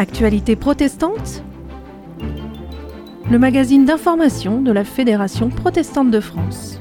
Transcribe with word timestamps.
Actualité 0.00 0.54
protestante 0.54 1.42
Le 3.28 3.36
magazine 3.36 3.84
d'information 3.84 4.62
de 4.62 4.70
la 4.70 4.84
Fédération 4.84 5.48
protestante 5.48 6.12
de 6.12 6.20
France. 6.20 6.80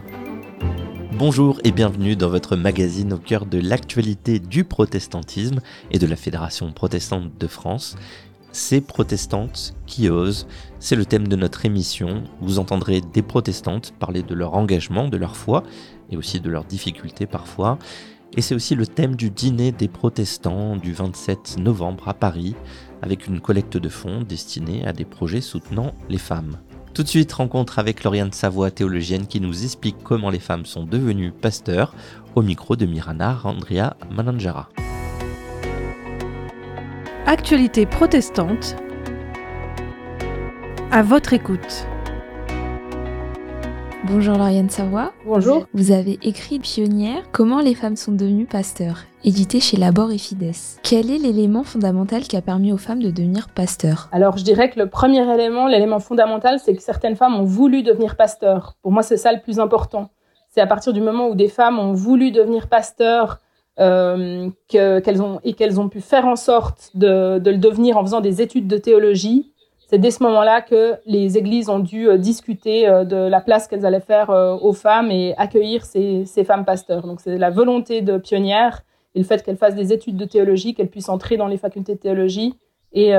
Bonjour 1.14 1.60
et 1.64 1.72
bienvenue 1.72 2.16
dans 2.16 2.30
votre 2.30 2.56
magazine 2.56 3.14
au 3.14 3.18
cœur 3.18 3.48
de 3.48 3.58
l'actualité 3.58 4.38
du 4.38 4.66
protestantisme 4.66 5.62
et 5.90 5.98
de 5.98 6.06
la 6.06 6.16
Fédération 6.16 6.72
protestante 6.72 7.36
de 7.40 7.48
France. 7.48 7.96
C'est 8.52 8.82
protestantes 8.82 9.74
qui 9.88 10.10
osent, 10.12 10.46
c'est 10.78 10.96
le 10.96 11.06
thème 11.06 11.28
de 11.28 11.36
notre 11.36 11.66
émission. 11.66 12.24
Vous 12.42 12.60
entendrez 12.60 13.02
des 13.02 13.24
protestantes 13.24 13.96
parler 13.98 14.22
de 14.22 14.36
leur 14.36 14.54
engagement, 14.54 15.08
de 15.08 15.18
leur 15.18 15.36
foi 15.36 15.64
et 16.12 16.18
aussi 16.18 16.40
de 16.40 16.52
leurs 16.52 16.66
difficultés 16.66 17.26
parfois. 17.26 17.80
Et 18.36 18.42
c'est 18.42 18.56
aussi 18.56 18.76
le 18.76 18.86
thème 18.86 19.16
du 19.16 19.30
dîner 19.30 19.72
des 19.72 19.88
protestants 19.88 20.76
du 20.76 20.94
27 20.94 21.58
novembre 21.60 22.08
à 22.10 22.14
Paris, 22.14 22.56
avec 23.02 23.28
une 23.28 23.40
collecte 23.40 23.78
de 23.78 23.90
fonds 23.90 24.22
destinée 24.22 24.86
à 24.86 24.94
des 24.94 25.06
projets 25.06 25.42
soutenant 25.42 25.94
les 26.10 26.18
femmes. 26.18 26.58
Tout 26.94 27.04
de 27.04 27.08
suite, 27.08 27.32
rencontre 27.34 27.78
avec 27.78 28.04
Lauriane 28.04 28.32
Savoie, 28.32 28.72
théologienne, 28.72 29.28
qui 29.28 29.40
nous 29.40 29.64
explique 29.64 29.98
comment 30.04 30.32
les 30.32 30.40
femmes 30.40 30.66
sont 30.66 30.84
devenues 30.84 31.32
pasteurs, 31.32 31.94
au 32.36 32.42
micro 32.42 32.76
de 32.76 32.86
Mirana 32.86 33.40
Andrea 33.44 33.96
Mananjara. 34.12 34.70
Actualité 37.26 37.86
protestante, 37.86 38.76
à 40.92 41.04
votre 41.04 41.34
écoute. 41.34 41.88
Bonjour 44.10 44.38
Lauriane 44.38 44.70
Savoie. 44.70 45.12
Bonjour. 45.26 45.66
Vous 45.74 45.92
avez 45.92 46.18
écrit 46.24 46.60
Pionnière, 46.60 47.24
Comment 47.34 47.60
les 47.60 47.76
femmes 47.76 47.98
sont 47.98 48.14
devenues 48.14 48.46
pasteurs, 48.46 49.00
édité 49.26 49.60
chez 49.60 49.76
Labor 49.76 50.14
et 50.14 50.18
Fides. 50.18 50.54
Quel 50.82 51.12
est 51.12 51.18
l'élément 51.18 51.64
fondamental 51.64 52.22
qui 52.22 52.38
a 52.38 52.42
permis 52.42 52.72
aux 52.72 52.78
femmes 52.78 53.04
de 53.04 53.12
devenir 53.12 53.50
pasteurs? 53.50 54.08
Alors 54.14 54.38
je 54.38 54.46
dirais 54.46 54.70
que 54.70 54.80
le 54.80 54.90
premier 54.90 55.30
élément, 55.34 55.68
l'élément 55.68 56.00
fondamental, 56.00 56.58
c'est 56.64 56.74
que 56.74 56.82
certaines 56.82 57.18
femmes 57.18 57.36
ont 57.36 57.44
voulu 57.44 57.84
devenir 57.84 58.16
pasteurs. 58.16 58.78
Pour 58.82 58.94
moi, 58.94 59.04
c'est 59.04 59.18
ça 59.18 59.34
le 59.34 59.42
plus 59.42 59.60
important. 59.60 60.10
C'est 60.52 60.62
à 60.62 60.68
partir 60.68 60.94
du 60.94 61.02
moment 61.02 61.28
où 61.28 61.36
des 61.36 61.50
femmes 61.50 61.78
ont 61.78 61.92
voulu 61.92 62.32
devenir 62.32 62.70
pasteurs 62.70 63.42
euh, 63.78 64.50
qu'elles 64.70 65.22
ont 65.22 65.42
et 65.44 65.52
qu'elles 65.52 65.82
ont 65.82 65.90
pu 65.90 66.00
faire 66.00 66.26
en 66.28 66.38
sorte 66.38 66.92
de, 66.94 67.40
de 67.40 67.52
le 67.52 67.58
devenir 67.58 67.98
en 67.98 68.06
faisant 68.06 68.22
des 68.22 68.42
études 68.42 68.68
de 68.68 68.78
théologie 68.78 69.52
c'est 69.88 70.00
dès 70.00 70.12
ce 70.12 70.22
moment-là 70.24 70.62
que 70.62 70.96
les 71.06 71.38
églises 71.38 71.70
ont 71.70 71.80
dû 71.80 72.10
euh, 72.10 72.18
discuter 72.18 72.88
euh, 72.88 73.06
de 73.06 73.16
la 73.16 73.40
place 73.40 73.68
qu'elles 73.68 73.86
allaient 73.86 74.02
faire 74.02 74.30
euh, 74.30 74.56
aux 74.58 74.74
femmes 74.74 75.12
et 75.12 75.34
accueillir 75.38 75.86
ces, 75.86 76.26
femmes 76.46 76.66
pasteurs. 76.66 77.08
Donc 77.08 77.22
c'est 77.22 77.38
la 77.38 77.50
volonté 77.50 78.02
de 78.02 78.18
pionnière 78.18 78.84
et 79.16 79.20
le 79.20 79.26
fait 79.26 79.44
qu'elles 79.44 79.58
fassent 79.58 79.76
des 79.76 79.94
études 79.94 80.18
de 80.18 80.26
théologie, 80.26 80.74
qu'elles 80.76 80.90
puissent 80.90 81.10
entrer 81.10 81.38
dans 81.38 81.48
les 81.48 81.58
facultés 81.58 81.96
de 81.96 82.00
théologie 82.00 82.56
et, 82.94 83.14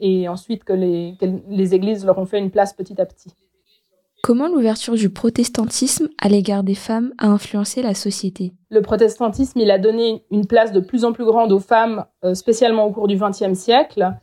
et 0.00 0.28
ensuite 0.28 0.64
que 0.64 0.72
les, 0.72 1.14
que 1.20 1.26
les 1.48 1.74
églises 1.74 2.04
leur 2.04 2.18
ont 2.18 2.26
fait 2.26 2.38
une 2.38 2.50
place 2.50 2.72
petit 2.72 3.00
à 3.00 3.06
petit. 3.06 3.32
Comment 4.22 4.48
l'ouverture 4.48 4.94
du 4.94 5.08
protestantisme 5.08 6.08
à 6.20 6.28
l'égard 6.28 6.64
des 6.64 6.74
femmes 6.74 7.12
a 7.18 7.28
influencé 7.28 7.80
la 7.80 7.94
société? 7.94 8.52
Le 8.70 8.82
protestantisme, 8.82 9.60
il 9.60 9.70
a 9.70 9.78
donné 9.78 10.24
une 10.30 10.46
place 10.46 10.72
de 10.72 10.80
plus 10.80 11.04
en 11.04 11.12
plus 11.12 11.24
grande 11.24 11.52
aux 11.52 11.60
femmes, 11.60 12.04
spécialement 12.34 12.84
au 12.86 12.90
cours 12.90 13.06
du 13.06 13.16
XXe 13.16 13.54
siècle. 13.54 14.14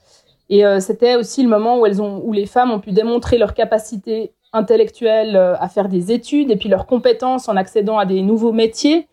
Et 0.49 0.65
euh, 0.65 0.79
c'était 0.79 1.15
aussi 1.15 1.43
le 1.43 1.49
moment 1.49 1.79
où, 1.79 2.33
les 2.33 2.45
femmes 2.45 2.71
ont 2.71 2.79
pu 2.79 2.91
démontrer 2.91 3.37
leur 3.37 3.53
capacité 3.53 4.33
intellectuelle 4.53 5.35
euh, 5.35 5.55
à 5.59 5.67
faire 5.69 5.89
des 5.89 6.11
études 6.11 6.51
et 6.51 6.55
puis 6.55 6.69
leurs 6.69 6.85
compétences 6.85 7.49
en 7.49 7.55
accédant 7.55 7.97
à 7.97 8.05
des 8.05 8.21
nouveaux 8.21 8.51
métiers. 8.51 9.07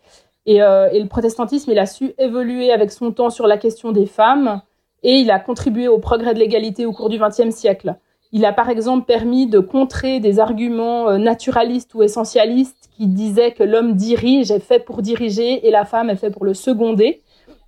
Et, 0.45 0.61
euh, 0.61 0.89
et, 0.91 0.99
le 0.99 1.07
protestantisme, 1.07 1.71
il 1.71 1.79
a 1.79 1.85
su 1.85 2.13
évoluer 2.17 2.71
avec 2.71 2.91
son 2.91 3.11
temps 3.11 3.29
sur 3.29 3.47
la 3.47 3.57
question 3.57 3.91
des 3.91 4.05
femmes 4.05 4.61
et 5.01 5.15
il 5.15 5.31
a 5.31 5.39
contribué 5.39 5.87
au 5.87 5.99
progrès 5.99 6.33
de 6.33 6.39
l'égalité 6.39 6.85
au 6.85 6.91
cours 6.91 7.09
du 7.09 7.17
XXe 7.17 7.53
siècle. 7.53 7.95
Il 8.31 8.45
a 8.45 8.53
par 8.53 8.69
exemple 8.69 9.05
permis 9.05 9.47
de 9.47 9.59
contrer 9.59 10.19
des 10.19 10.39
arguments 10.39 11.17
naturalistes 11.19 11.93
ou 11.93 12.01
essentialistes 12.01 12.89
qui 12.97 13.07
disaient 13.07 13.51
que 13.51 13.63
l'homme 13.63 13.93
dirige, 13.93 14.49
est 14.49 14.59
fait 14.59 14.79
pour 14.79 15.01
diriger 15.01 15.67
et 15.67 15.71
la 15.71 15.85
femme 15.85 16.09
est 16.09 16.15
fait 16.15 16.31
pour 16.31 16.45
le 16.45 16.53
seconder. 16.53 17.21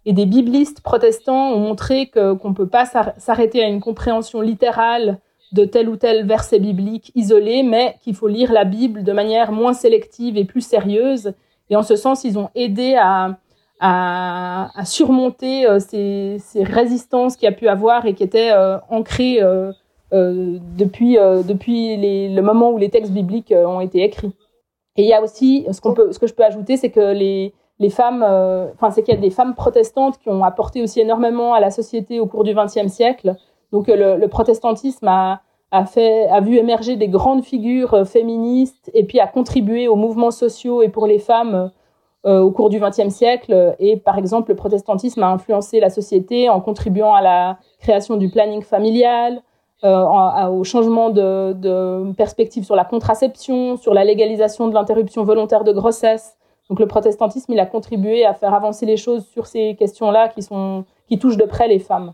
Et 0.06 0.14
des 0.14 0.26
biblistes 0.26 0.82
protestants 0.82 1.52
ont 1.52 1.60
montré 1.60 2.08
qu'on 2.08 2.50
ne 2.50 2.54
peut 2.54 2.68
pas 2.68 2.86
s'arrêter 3.18 3.64
à 3.64 3.68
une 3.68 3.82
compréhension 3.82 4.42
littérale 4.42 5.20
de 5.52 5.66
tel 5.66 5.90
ou 5.90 5.96
tel 5.96 6.26
verset 6.26 6.60
biblique 6.60 7.12
isolé, 7.16 7.64
mais 7.64 7.96
qu'il 8.02 8.16
faut 8.16 8.28
lire 8.28 8.52
la 8.52 8.66
Bible 8.66 9.04
de 9.04 9.12
manière 9.12 9.52
moins 9.52 9.74
sélective 9.74 10.38
et 10.38 10.46
plus 10.46 10.62
sérieuse. 10.62 11.34
Et 11.70 11.76
en 11.76 11.84
ce 11.84 11.96
sens, 11.96 12.24
ils 12.24 12.38
ont 12.38 12.50
aidé 12.56 12.96
à, 13.00 13.38
à, 13.80 14.86
surmonter 14.86 15.68
euh, 15.68 15.80
ces, 15.80 16.38
ces, 16.40 16.64
résistances 16.64 17.36
qu'il 17.36 17.46
y 17.46 17.52
a 17.52 17.56
pu 17.56 17.68
avoir 17.68 18.06
et 18.06 18.14
qui 18.14 18.24
étaient 18.24 18.52
euh, 18.52 18.78
ancrées 18.90 19.42
euh, 19.42 19.72
depuis, 20.12 21.16
depuis 21.18 21.98
le 22.34 22.42
moment 22.42 22.72
où 22.72 22.78
les 22.78 22.90
textes 22.90 23.12
bibliques 23.12 23.54
ont 23.54 23.82
été 23.82 24.04
écrits. 24.04 24.34
Et 24.98 25.04
il 25.04 25.10
y 25.10 25.14
a 25.14 25.22
aussi, 25.22 25.66
ce, 25.72 25.82
qu'on 25.82 25.94
peut, 25.94 26.14
ce 26.14 26.20
que 26.20 26.28
je 26.28 26.34
peux 26.34 26.46
ajouter, 26.46 26.78
c'est 26.78 26.90
que 26.90 27.12
les, 27.12 27.54
les 27.80 27.90
femmes, 27.90 28.24
euh, 28.24 28.72
enfin, 28.74 28.91
c'est 28.91 29.03
qu'il 29.03 29.13
y 29.13 29.18
a 29.18 29.22
des 29.22 29.30
femmes 29.30 29.53
protestantes 29.53 30.18
qui 30.19 30.30
ont 30.30 30.44
apporté 30.44 30.81
aussi 30.81 31.02
énormément 31.02 31.53
à 31.53 31.59
la 31.59 31.72
société 31.72 32.19
au 32.19 32.25
cours 32.25 32.44
du 32.44 32.53
XXe 32.53 32.88
siècle. 32.88 33.36
Donc, 33.72 33.90
euh, 33.90 34.18
le, 34.18 34.28
protestantisme 34.28 35.08
a, 35.08 35.41
vu 36.41 36.56
émerger 36.56 36.96
des 36.96 37.09
grandes 37.09 37.44
figures 37.44 37.94
euh, 37.94 38.06
féministes 38.06 38.90
et 38.94 39.03
puis 39.03 39.19
a 39.19 39.28
contribué 39.28 39.90
aux 39.90 39.97
mouvements 39.97 40.31
sociaux 40.31 40.81
et 40.84 40.90
pour 40.90 41.08
les 41.08 41.19
femmes 41.19 41.72
au 42.28 42.50
cours 42.50 42.72
du 42.72 42.80
XXe 42.80 43.09
siècle. 43.09 43.75
Et 43.78 43.97
par 43.97 44.18
exemple, 44.18 44.50
le 44.50 44.56
protestantisme 44.56 45.22
a 45.22 45.28
influencé 45.28 45.80
la 45.80 45.92
société 45.92 46.50
en 46.50 46.59
contribuant 46.59 47.13
à 47.13 47.22
la 47.22 47.59
création 47.78 48.18
du 48.18 48.30
planning 48.30 48.63
familial, 48.63 49.44
au 49.84 50.63
changement 50.63 51.12
de 51.12 52.12
perspective 52.13 52.63
sur 52.63 52.75
la 52.75 52.84
contraception, 52.84 53.78
sur 53.78 53.94
la 53.94 54.03
légalisation 54.03 54.68
de 54.69 54.74
l'interruption 54.74 55.24
volontaire 55.24 55.63
de 55.63 55.72
grossesse. 55.72 56.36
Donc 56.70 56.80
le 56.80 56.88
protestantisme, 56.88 57.53
il 57.53 57.59
a 57.59 57.66
contribué 57.66 58.26
à 58.26 58.34
faire 58.34 58.53
avancer 58.53 58.86
les 58.86 58.98
choses 58.98 59.26
sur 59.28 59.46
ces 59.46 59.76
questions-là 59.76 60.30
qui, 60.30 60.42
sont, 60.42 60.86
qui 61.08 61.20
touchent 61.20 61.38
de 61.38 61.46
près 61.46 61.68
les 61.68 61.80
femmes. 61.80 62.14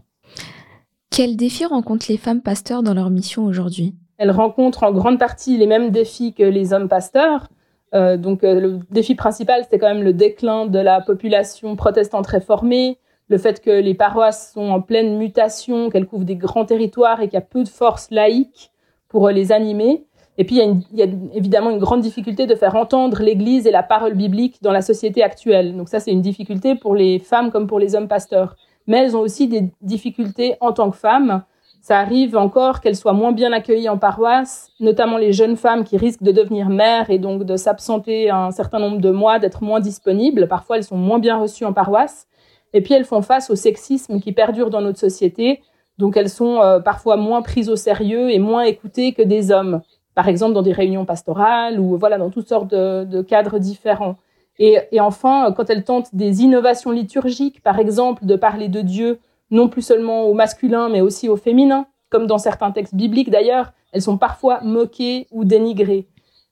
Quels 1.09 1.35
défis 1.35 1.65
rencontrent 1.65 2.05
les 2.09 2.17
femmes 2.17 2.41
pasteurs 2.41 2.83
dans 2.83 2.93
leur 2.93 3.09
mission 3.09 3.45
aujourd'hui? 3.45 3.95
Elles 4.17 4.31
rencontrent 4.31 4.83
en 4.83 4.91
grande 4.91 5.19
partie 5.19 5.57
les 5.57 5.67
mêmes 5.67 5.89
défis 5.89 6.33
que 6.33 6.43
les 6.43 6.73
hommes 6.73 6.87
pasteurs. 6.87 7.47
Euh, 7.93 8.17
donc 8.17 8.43
euh, 8.43 8.59
le 8.59 8.79
défi 8.89 9.15
principal, 9.15 9.65
c'est 9.69 9.79
quand 9.79 9.93
même 9.93 10.03
le 10.03 10.13
déclin 10.13 10.65
de 10.65 10.79
la 10.79 11.01
population 11.01 11.75
protestante 11.75 12.27
réformée, 12.27 12.97
le 13.27 13.37
fait 13.37 13.61
que 13.61 13.71
les 13.71 13.93
paroisses 13.93 14.53
sont 14.53 14.69
en 14.69 14.81
pleine 14.81 15.17
mutation, 15.17 15.89
qu'elles 15.89 16.05
couvrent 16.05 16.25
des 16.25 16.35
grands 16.35 16.65
territoires 16.65 17.21
et 17.21 17.25
qu'il 17.27 17.33
y 17.33 17.37
a 17.37 17.41
peu 17.41 17.63
de 17.63 17.69
forces 17.69 18.09
laïques 18.11 18.71
pour 19.07 19.29
les 19.29 19.51
animer. 19.51 20.05
Et 20.37 20.45
puis, 20.45 20.59
il 20.59 20.97
y, 20.97 21.03
a 21.03 21.07
évidemment 21.33 21.69
une 21.71 21.79
grande 21.79 22.01
difficulté 22.01 22.47
de 22.47 22.55
faire 22.55 22.75
entendre 22.75 23.21
l'Église 23.21 23.67
et 23.67 23.71
la 23.71 23.83
parole 23.83 24.13
biblique 24.13 24.61
dans 24.61 24.71
la 24.71 24.81
société 24.81 25.23
actuelle. 25.23 25.75
Donc 25.75 25.89
ça, 25.89 25.99
c'est 25.99 26.11
une 26.11 26.21
difficulté 26.21 26.75
pour 26.75 26.95
les 26.95 27.19
femmes 27.19 27.51
comme 27.51 27.67
pour 27.67 27.79
les 27.79 27.95
hommes 27.95 28.07
pasteurs. 28.07 28.55
Mais 28.87 28.99
elles 28.99 29.15
ont 29.15 29.19
aussi 29.19 29.47
des 29.47 29.69
difficultés 29.81 30.55
en 30.61 30.71
tant 30.71 30.89
que 30.89 30.97
femmes. 30.97 31.43
Ça 31.81 31.99
arrive 31.99 32.37
encore 32.37 32.79
qu'elles 32.79 32.95
soient 32.95 33.13
moins 33.13 33.33
bien 33.33 33.51
accueillies 33.51 33.89
en 33.89 33.97
paroisse, 33.97 34.69
notamment 34.79 35.17
les 35.17 35.33
jeunes 35.33 35.57
femmes 35.57 35.83
qui 35.83 35.97
risquent 35.97 36.23
de 36.23 36.31
devenir 36.31 36.69
mères 36.69 37.09
et 37.09 37.17
donc 37.17 37.43
de 37.43 37.57
s'absenter 37.57 38.29
un 38.29 38.51
certain 38.51 38.79
nombre 38.79 39.01
de 39.01 39.09
mois, 39.09 39.39
d'être 39.39 39.63
moins 39.63 39.79
disponibles. 39.79 40.47
Parfois, 40.47 40.77
elles 40.77 40.83
sont 40.83 40.97
moins 40.97 41.19
bien 41.19 41.37
reçues 41.37 41.65
en 41.65 41.73
paroisse. 41.73 42.27
Et 42.73 42.81
puis, 42.81 42.93
elles 42.93 43.05
font 43.05 43.21
face 43.21 43.49
au 43.49 43.55
sexisme 43.55 44.19
qui 44.19 44.31
perdure 44.31 44.69
dans 44.69 44.81
notre 44.81 44.99
société. 44.99 45.61
Donc, 45.97 46.15
elles 46.15 46.29
sont 46.29 46.61
euh, 46.61 46.79
parfois 46.79 47.17
moins 47.17 47.41
prises 47.41 47.69
au 47.69 47.75
sérieux 47.75 48.29
et 48.29 48.39
moins 48.39 48.63
écoutées 48.63 49.13
que 49.13 49.23
des 49.23 49.51
hommes 49.51 49.81
par 50.15 50.27
exemple 50.27 50.53
dans 50.53 50.61
des 50.61 50.73
réunions 50.73 51.05
pastorales 51.05 51.79
ou 51.79 51.97
voilà 51.97 52.17
dans 52.17 52.29
toutes 52.29 52.47
sortes 52.47 52.69
de, 52.69 53.21
cadres 53.21 53.59
différents. 53.59 54.17
Et, 54.59 54.79
enfin, 54.99 55.53
quand 55.55 55.69
elles 55.69 55.83
tentent 55.83 56.13
des 56.13 56.41
innovations 56.43 56.91
liturgiques, 56.91 57.63
par 57.63 57.79
exemple 57.79 58.25
de 58.25 58.35
parler 58.35 58.67
de 58.67 58.81
Dieu 58.81 59.19
non 59.49 59.69
plus 59.69 59.81
seulement 59.81 60.23
au 60.23 60.33
masculin 60.33 60.89
mais 60.89 61.01
aussi 61.01 61.29
au 61.29 61.35
féminin, 61.35 61.87
comme 62.09 62.27
dans 62.27 62.37
certains 62.37 62.71
textes 62.71 62.95
bibliques 62.95 63.31
d'ailleurs, 63.31 63.73
elles 63.91 64.01
sont 64.01 64.17
parfois 64.17 64.61
moquées 64.61 65.27
ou 65.31 65.45
dénigrées. 65.45 66.07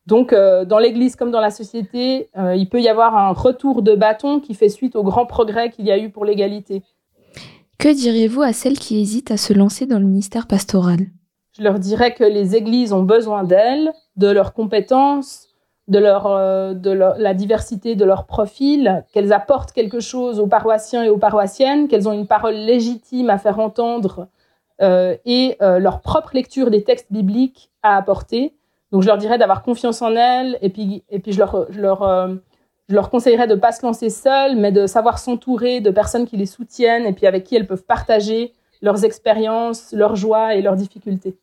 Donc, 0.07 0.33
euh, 0.33 0.65
dans 0.65 0.79
l'Église 0.79 1.15
comme 1.15 1.29
dans 1.29 1.39
la 1.39 1.51
société, 1.51 2.29
euh, 2.35 2.55
il 2.55 2.67
peut 2.67 2.81
y 2.81 2.87
avoir 2.87 3.15
un 3.15 3.31
retour 3.31 3.83
de 3.83 3.93
bâton 3.93 4.39
qui 4.39 4.55
fait 4.55 4.69
suite 4.69 4.95
au 4.95 5.03
grand 5.03 5.27
progrès 5.27 5.69
qu'il 5.69 5.85
y 5.85 5.91
a 5.91 5.99
eu 5.99 6.09
pour 6.09 6.25
l'égalité. 6.25 6.81
Que 7.77 7.93
diriez-vous 7.93 8.41
à 8.41 8.51
celles 8.51 8.79
qui 8.79 8.99
hésitent 8.99 9.31
à 9.31 9.37
se 9.37 9.53
lancer 9.53 9.85
dans 9.85 9.99
le 9.99 10.05
ministère 10.05 10.47
pastoral? 10.47 10.99
Je 11.59 11.63
leur 11.65 11.77
dirais 11.77 12.13
que 12.13 12.23
les 12.23 12.55
églises 12.55 12.93
ont 12.93 13.03
besoin 13.03 13.43
d'elles, 13.43 13.91
de 14.15 14.27
leurs 14.27 14.53
compétences, 14.53 15.49
de, 15.89 15.99
leur, 15.99 16.27
euh, 16.27 16.73
de 16.73 16.91
la 16.91 17.33
diversité 17.33 17.95
de 17.95 18.05
leur 18.05 18.25
profil, 18.25 19.03
qu'elles 19.11 19.33
apportent 19.33 19.73
quelque 19.73 19.99
chose 19.99 20.39
aux 20.39 20.47
paroissiens 20.47 21.03
et 21.03 21.09
aux 21.09 21.17
paroissiennes, 21.17 21.87
qu'elles 21.87 22.07
ont 22.07 22.13
une 22.13 22.27
parole 22.27 22.55
légitime 22.55 23.29
à 23.29 23.37
faire 23.37 23.59
entendre 23.59 24.27
euh, 24.81 25.17
et 25.25 25.57
euh, 25.61 25.79
leur 25.79 25.99
propre 25.99 26.29
lecture 26.33 26.69
des 26.69 26.83
textes 26.83 27.11
bibliques 27.11 27.71
à 27.83 27.97
apporter. 27.97 28.53
Donc 28.91 29.01
je 29.01 29.07
leur 29.07 29.17
dirais 29.17 29.37
d'avoir 29.37 29.61
confiance 29.61 30.01
en 30.01 30.15
elles 30.15 30.57
et 30.61 30.69
puis, 30.69 31.03
et 31.09 31.19
puis 31.19 31.33
je, 31.33 31.39
leur, 31.39 31.65
je, 31.71 31.81
leur, 31.81 32.29
je 32.87 32.95
leur 32.95 33.09
conseillerais 33.09 33.47
de 33.47 33.55
ne 33.55 33.59
pas 33.59 33.71
se 33.71 33.85
lancer 33.85 34.09
seules, 34.09 34.55
mais 34.55 34.71
de 34.71 34.87
savoir 34.87 35.19
s'entourer 35.19 35.81
de 35.81 35.91
personnes 35.91 36.25
qui 36.25 36.37
les 36.37 36.45
soutiennent 36.45 37.05
et 37.05 37.13
puis 37.13 37.27
avec 37.27 37.43
qui 37.43 37.55
elles 37.55 37.67
peuvent 37.67 37.83
partager 37.83 38.53
leurs 38.81 39.03
expériences, 39.03 39.91
leurs 39.91 40.15
joies 40.15 40.55
et 40.55 40.61
leurs 40.61 40.75
difficultés. 40.75 41.37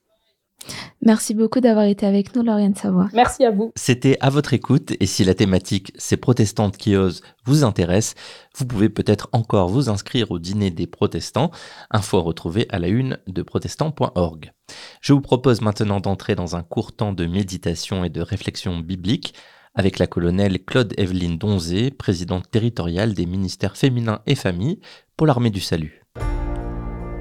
Merci 1.02 1.34
beaucoup 1.34 1.60
d'avoir 1.60 1.84
été 1.84 2.06
avec 2.06 2.34
nous, 2.34 2.42
Lauriane 2.42 2.74
Savoie. 2.74 3.08
Merci 3.12 3.44
à 3.44 3.50
vous. 3.50 3.72
C'était 3.76 4.16
à 4.20 4.30
votre 4.30 4.54
écoute 4.54 4.94
et 4.98 5.06
si 5.06 5.24
la 5.24 5.34
thématique 5.34 5.92
Ces 5.96 6.16
protestantes 6.16 6.76
qui 6.76 6.96
osent 6.96 7.22
vous 7.44 7.64
intéresse, 7.64 8.14
vous 8.56 8.66
pouvez 8.66 8.88
peut-être 8.88 9.28
encore 9.32 9.68
vous 9.68 9.88
inscrire 9.88 10.30
au 10.30 10.38
dîner 10.38 10.70
des 10.70 10.86
protestants, 10.86 11.50
info 11.90 12.18
à 12.18 12.22
retrouver 12.22 12.66
à 12.70 12.78
la 12.78 12.88
une 12.88 13.18
de 13.26 13.42
protestant.org. 13.42 14.52
Je 15.00 15.12
vous 15.12 15.20
propose 15.20 15.60
maintenant 15.60 16.00
d'entrer 16.00 16.34
dans 16.34 16.56
un 16.56 16.62
court 16.62 16.94
temps 16.94 17.12
de 17.12 17.26
méditation 17.26 18.04
et 18.04 18.10
de 18.10 18.20
réflexion 18.20 18.78
biblique 18.78 19.34
avec 19.76 19.98
la 19.98 20.06
colonelle 20.06 20.64
Claude 20.64 20.94
Evelyne 20.96 21.38
Donzé, 21.38 21.90
présidente 21.90 22.50
territoriale 22.50 23.14
des 23.14 23.26
ministères 23.26 23.76
féminins 23.76 24.22
et 24.26 24.34
familles 24.34 24.80
pour 25.16 25.26
l'armée 25.26 25.50
du 25.50 25.60
salut. 25.60 26.02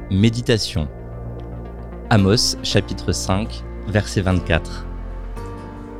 Méditation 0.09 0.87
Amos 2.12 2.56
chapitre 2.62 3.12
5 3.12 3.63
verset 3.88 4.22
24 4.22 4.86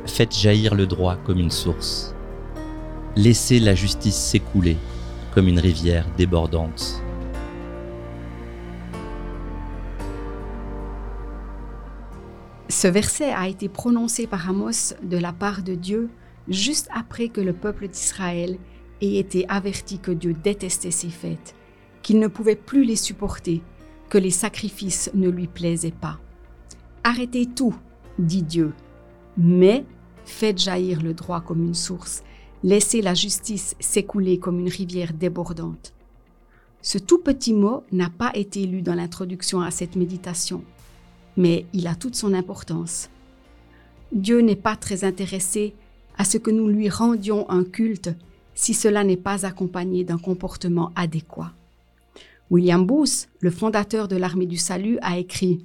Faites 0.06 0.32
jaillir 0.32 0.76
le 0.76 0.86
droit 0.86 1.16
comme 1.16 1.40
une 1.40 1.50
source. 1.50 2.14
Laissez 3.16 3.58
la 3.58 3.74
justice 3.74 4.14
s'écouler 4.14 4.76
comme 5.34 5.48
une 5.48 5.58
rivière 5.58 6.06
débordante. 6.16 7.02
Ce 12.68 12.86
verset 12.86 13.32
a 13.32 13.48
été 13.48 13.68
prononcé 13.68 14.28
par 14.28 14.48
Amos 14.48 14.94
de 15.02 15.18
la 15.18 15.32
part 15.32 15.64
de 15.64 15.74
Dieu 15.74 16.08
juste 16.46 16.88
après 16.94 17.30
que 17.30 17.40
le 17.40 17.52
peuple 17.52 17.88
d'Israël 17.88 18.58
ait 19.00 19.16
été 19.16 19.44
averti 19.48 19.98
que 19.98 20.12
Dieu 20.12 20.34
détestait 20.34 20.92
ces 20.92 21.10
fêtes, 21.10 21.56
qu'il 22.02 22.20
ne 22.20 22.28
pouvait 22.28 22.54
plus 22.54 22.84
les 22.84 22.94
supporter 22.94 23.60
que 24.08 24.18
les 24.18 24.30
sacrifices 24.30 25.10
ne 25.14 25.28
lui 25.28 25.46
plaisaient 25.46 25.90
pas. 25.90 26.18
Arrêtez 27.04 27.46
tout, 27.46 27.74
dit 28.18 28.42
Dieu, 28.42 28.72
mais 29.36 29.84
faites 30.24 30.58
jaillir 30.58 31.02
le 31.02 31.14
droit 31.14 31.40
comme 31.40 31.64
une 31.64 31.74
source, 31.74 32.22
laissez 32.62 33.02
la 33.02 33.14
justice 33.14 33.76
s'écouler 33.80 34.38
comme 34.38 34.58
une 34.58 34.68
rivière 34.68 35.12
débordante. 35.12 35.92
Ce 36.82 36.98
tout 36.98 37.18
petit 37.18 37.52
mot 37.52 37.82
n'a 37.92 38.10
pas 38.10 38.30
été 38.34 38.66
lu 38.66 38.82
dans 38.82 38.94
l'introduction 38.94 39.60
à 39.60 39.70
cette 39.70 39.96
méditation, 39.96 40.62
mais 41.36 41.66
il 41.72 41.86
a 41.86 41.94
toute 41.94 42.14
son 42.14 42.32
importance. 42.34 43.10
Dieu 44.12 44.40
n'est 44.40 44.56
pas 44.56 44.76
très 44.76 45.04
intéressé 45.04 45.74
à 46.16 46.24
ce 46.24 46.38
que 46.38 46.50
nous 46.50 46.68
lui 46.68 46.88
rendions 46.88 47.48
un 47.50 47.64
culte 47.64 48.10
si 48.54 48.72
cela 48.72 49.04
n'est 49.04 49.16
pas 49.16 49.44
accompagné 49.44 50.04
d'un 50.04 50.18
comportement 50.18 50.92
adéquat. 50.96 51.52
William 52.50 52.86
Booth, 52.86 53.28
le 53.40 53.50
fondateur 53.50 54.06
de 54.08 54.16
l'armée 54.16 54.46
du 54.46 54.56
salut, 54.56 54.98
a 55.02 55.18
écrit 55.18 55.64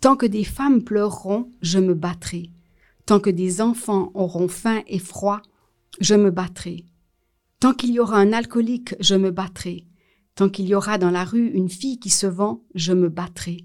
Tant 0.00 0.16
que 0.16 0.26
des 0.26 0.44
femmes 0.44 0.82
pleureront, 0.82 1.50
je 1.62 1.78
me 1.78 1.94
battrai. 1.94 2.50
Tant 3.06 3.20
que 3.20 3.30
des 3.30 3.60
enfants 3.60 4.10
auront 4.14 4.48
faim 4.48 4.82
et 4.86 4.98
froid, 4.98 5.40
je 6.00 6.14
me 6.14 6.30
battrai. 6.30 6.84
Tant 7.58 7.72
qu'il 7.72 7.90
y 7.90 8.00
aura 8.00 8.18
un 8.18 8.32
alcoolique, 8.32 8.94
je 9.00 9.14
me 9.14 9.30
battrai. 9.30 9.86
Tant 10.34 10.50
qu'il 10.50 10.66
y 10.66 10.74
aura 10.74 10.98
dans 10.98 11.10
la 11.10 11.24
rue 11.24 11.48
une 11.48 11.70
fille 11.70 11.98
qui 11.98 12.10
se 12.10 12.26
vend, 12.26 12.62
je 12.74 12.92
me 12.92 13.08
battrai. 13.08 13.64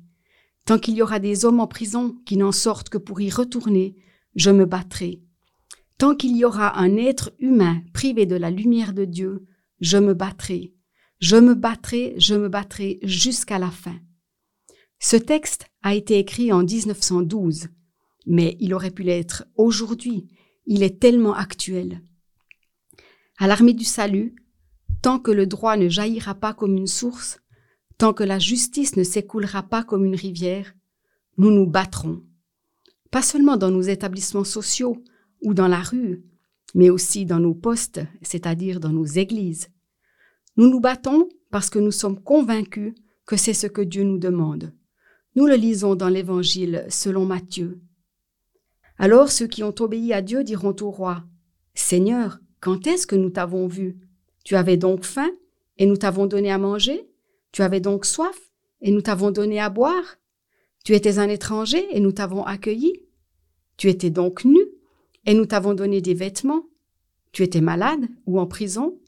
Tant 0.65 0.77
qu'il 0.77 0.95
y 0.95 1.01
aura 1.01 1.19
des 1.19 1.43
hommes 1.43 1.59
en 1.59 1.67
prison 1.67 2.15
qui 2.25 2.37
n'en 2.37 2.51
sortent 2.51 2.89
que 2.89 2.97
pour 2.97 3.19
y 3.19 3.29
retourner, 3.29 3.95
je 4.35 4.51
me 4.51 4.65
battrai. 4.65 5.21
Tant 5.97 6.15
qu'il 6.15 6.37
y 6.37 6.45
aura 6.45 6.79
un 6.79 6.95
être 6.95 7.31
humain 7.39 7.81
privé 7.91 8.25
de 8.25 8.35
la 8.35 8.51
lumière 8.51 8.93
de 8.93 9.03
Dieu, 9.03 9.45
je 9.81 9.97
me 9.97 10.13
battrai. 10.13 10.71
Je 11.19 11.35
me 11.35 11.53
battrai, 11.53 12.15
je 12.17 12.35
me 12.35 12.47
battrai 12.47 12.99
jusqu'à 13.03 13.59
la 13.59 13.71
fin. 13.71 13.99
Ce 14.99 15.17
texte 15.17 15.65
a 15.81 15.93
été 15.93 16.17
écrit 16.17 16.53
en 16.53 16.63
1912, 16.63 17.67
mais 18.25 18.55
il 18.61 18.73
aurait 18.73 18.91
pu 18.91 19.03
l'être 19.03 19.45
aujourd'hui. 19.55 20.27
Il 20.65 20.81
est 20.81 20.99
tellement 20.99 21.33
actuel. 21.33 22.01
À 23.37 23.47
l'armée 23.47 23.73
du 23.73 23.83
salut, 23.83 24.33
tant 25.01 25.19
que 25.19 25.31
le 25.31 25.45
droit 25.45 25.75
ne 25.75 25.89
jaillira 25.89 26.35
pas 26.35 26.53
comme 26.53 26.77
une 26.77 26.87
source, 26.87 27.39
tant 27.97 28.13
que 28.13 28.23
la 28.23 28.39
justice 28.39 28.95
ne 28.95 29.03
s'écoulera 29.03 29.63
pas 29.63 29.83
comme 29.83 30.05
une 30.05 30.15
rivière, 30.15 30.73
nous 31.37 31.51
nous 31.51 31.67
battrons. 31.67 32.23
Pas 33.11 33.21
seulement 33.21 33.57
dans 33.57 33.71
nos 33.71 33.81
établissements 33.81 34.45
sociaux 34.45 35.03
ou 35.41 35.53
dans 35.53 35.67
la 35.67 35.81
rue, 35.81 36.23
mais 36.75 36.89
aussi 36.89 37.25
dans 37.25 37.39
nos 37.39 37.55
postes, 37.55 38.01
c'est-à-dire 38.21 38.79
dans 38.79 38.93
nos 38.93 39.05
églises. 39.05 39.67
Nous 40.59 40.69
nous 40.69 40.81
battons 40.81 41.29
parce 41.51 41.69
que 41.69 41.79
nous 41.79 41.93
sommes 41.93 42.21
convaincus 42.21 42.93
que 43.25 43.37
c'est 43.37 43.53
ce 43.53 43.65
que 43.65 43.79
Dieu 43.79 44.03
nous 44.03 44.17
demande. 44.17 44.73
Nous 45.37 45.45
le 45.45 45.55
lisons 45.55 45.95
dans 45.95 46.09
l'Évangile 46.09 46.85
selon 46.89 47.23
Matthieu. 47.23 47.79
Alors 48.97 49.31
ceux 49.31 49.47
qui 49.47 49.63
ont 49.63 49.73
obéi 49.79 50.11
à 50.11 50.21
Dieu 50.21 50.43
diront 50.43 50.75
au 50.81 50.91
roi, 50.91 51.23
Seigneur, 51.75 52.41
quand 52.59 52.87
est-ce 52.87 53.07
que 53.07 53.15
nous 53.15 53.29
t'avons 53.29 53.67
vu? 53.67 54.01
Tu 54.43 54.57
avais 54.57 54.75
donc 54.75 55.05
faim 55.05 55.31
et 55.77 55.85
nous 55.85 55.95
t'avons 55.95 56.25
donné 56.25 56.51
à 56.51 56.57
manger? 56.57 57.09
Tu 57.53 57.61
avais 57.61 57.79
donc 57.79 58.03
soif 58.03 58.37
et 58.81 58.91
nous 58.91 59.01
t'avons 59.01 59.31
donné 59.31 59.61
à 59.61 59.69
boire? 59.69 60.17
Tu 60.83 60.93
étais 60.93 61.19
un 61.19 61.29
étranger 61.29 61.87
et 61.91 62.01
nous 62.01 62.11
t'avons 62.11 62.43
accueilli? 62.43 63.05
Tu 63.77 63.87
étais 63.87 64.09
donc 64.09 64.43
nu 64.43 64.59
et 65.25 65.35
nous 65.35 65.45
t'avons 65.45 65.73
donné 65.73 66.01
des 66.01 66.15
vêtements? 66.15 66.65
Tu 67.31 67.43
étais 67.43 67.61
malade 67.61 68.09
ou 68.25 68.41
en 68.41 68.45
prison? 68.45 68.98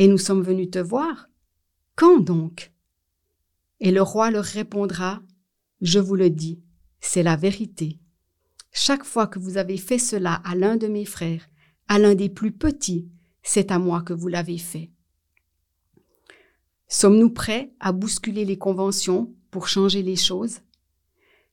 Et 0.00 0.08
nous 0.08 0.18
sommes 0.18 0.42
venus 0.42 0.70
te 0.70 0.78
voir. 0.78 1.28
Quand 1.94 2.20
donc? 2.20 2.72
Et 3.80 3.90
le 3.90 4.00
roi 4.00 4.30
leur 4.30 4.44
répondra, 4.44 5.22
Je 5.82 5.98
vous 5.98 6.16
le 6.16 6.30
dis, 6.30 6.58
c'est 7.00 7.22
la 7.22 7.36
vérité. 7.36 7.98
Chaque 8.72 9.04
fois 9.04 9.26
que 9.26 9.38
vous 9.38 9.58
avez 9.58 9.76
fait 9.76 9.98
cela 9.98 10.40
à 10.44 10.54
l'un 10.54 10.78
de 10.78 10.86
mes 10.86 11.04
frères, 11.04 11.46
à 11.86 11.98
l'un 11.98 12.14
des 12.14 12.30
plus 12.30 12.50
petits, 12.50 13.10
c'est 13.42 13.70
à 13.70 13.78
moi 13.78 14.00
que 14.00 14.14
vous 14.14 14.28
l'avez 14.28 14.56
fait. 14.56 14.90
Sommes-nous 16.88 17.30
prêts 17.30 17.74
à 17.78 17.92
bousculer 17.92 18.46
les 18.46 18.58
conventions 18.58 19.34
pour 19.50 19.68
changer 19.68 20.02
les 20.02 20.16
choses? 20.16 20.60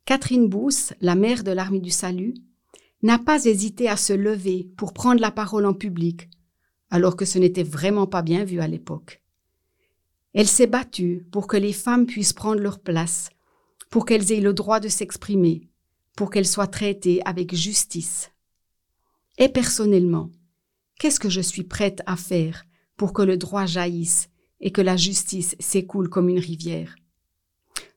Catherine 0.05 0.47
Booth, 0.47 0.93
la 1.01 1.15
mère 1.15 1.43
de 1.43 1.51
l'armée 1.51 1.81
du 1.81 1.91
salut, 1.91 2.33
n'a 3.03 3.19
pas 3.19 3.43
hésité 3.43 3.89
à 3.89 3.97
se 3.97 4.13
lever 4.13 4.69
pour 4.77 4.93
prendre 4.93 5.19
la 5.19 5.31
parole 5.31 5.65
en 5.65 5.73
public 5.73 6.29
alors 6.89 7.15
que 7.15 7.25
ce 7.25 7.39
n'était 7.39 7.63
vraiment 7.63 8.07
pas 8.07 8.21
bien 8.21 8.43
vu 8.43 8.59
à 8.59 8.67
l'époque. 8.67 9.21
Elle 10.33 10.47
s'est 10.47 10.67
battue 10.67 11.25
pour 11.31 11.47
que 11.47 11.57
les 11.57 11.73
femmes 11.73 12.05
puissent 12.05 12.33
prendre 12.33 12.61
leur 12.61 12.79
place, 12.79 13.29
pour 13.89 14.05
qu'elles 14.05 14.31
aient 14.31 14.41
le 14.41 14.53
droit 14.53 14.79
de 14.79 14.87
s'exprimer, 14.87 15.67
pour 16.15 16.29
qu'elles 16.29 16.47
soient 16.47 16.67
traitées 16.67 17.21
avec 17.25 17.55
justice. 17.55 18.31
Et 19.37 19.49
personnellement, 19.49 20.31
qu'est-ce 20.99 21.19
que 21.19 21.29
je 21.29 21.41
suis 21.41 21.63
prête 21.63 22.01
à 22.05 22.15
faire 22.15 22.65
pour 22.97 23.13
que 23.13 23.21
le 23.21 23.37
droit 23.37 23.65
jaillisse 23.65 24.29
et 24.59 24.71
que 24.71 24.81
la 24.81 24.97
justice 24.97 25.55
s'écoule 25.59 26.09
comme 26.09 26.29
une 26.29 26.39
rivière? 26.39 26.95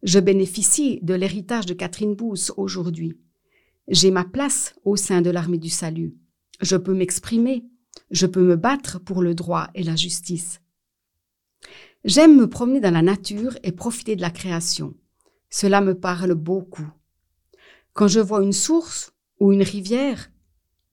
Je 0.03 0.19
bénéficie 0.19 0.99
de 1.03 1.15
l'héritage 1.15 1.67
de 1.67 1.75
Catherine 1.75 2.15
Booth 2.15 2.53
aujourd'hui. 2.57 3.19
J'ai 3.89 4.11
ma 4.11 4.25
place 4.25 4.75
au 4.85 4.97
sein 4.97 5.21
de 5.21 5.31
l'armée 5.31 5.59
du 5.59 5.69
salut. 5.69 6.15
Je 6.61 6.77
peux 6.77 6.95
m'exprimer, 6.95 7.65
je 8.11 8.27
peux 8.27 8.43
me 8.43 8.57
battre 8.57 8.99
pour 9.01 9.23
le 9.23 9.35
droit 9.35 9.69
et 9.75 9.83
la 9.83 9.97
justice. 9.97 10.61
J'aime 12.05 12.37
me 12.37 12.49
promener 12.49 12.81
dans 12.81 12.93
la 12.93 13.03
nature 13.03 13.59
et 13.63 13.73
profiter 13.73 14.17
de 14.17 14.23
la 14.23 14.31
création. 14.31 14.95
Cela 15.51 15.81
me 15.81 15.95
parle 15.95 16.35
beaucoup. 16.35 16.89
Quand 17.93 18.09
je 18.09 18.21
vois 18.21 18.43
une 18.43 18.53
source 18.53 19.13
ou 19.39 19.53
une 19.53 19.63
rivière, 19.63 20.31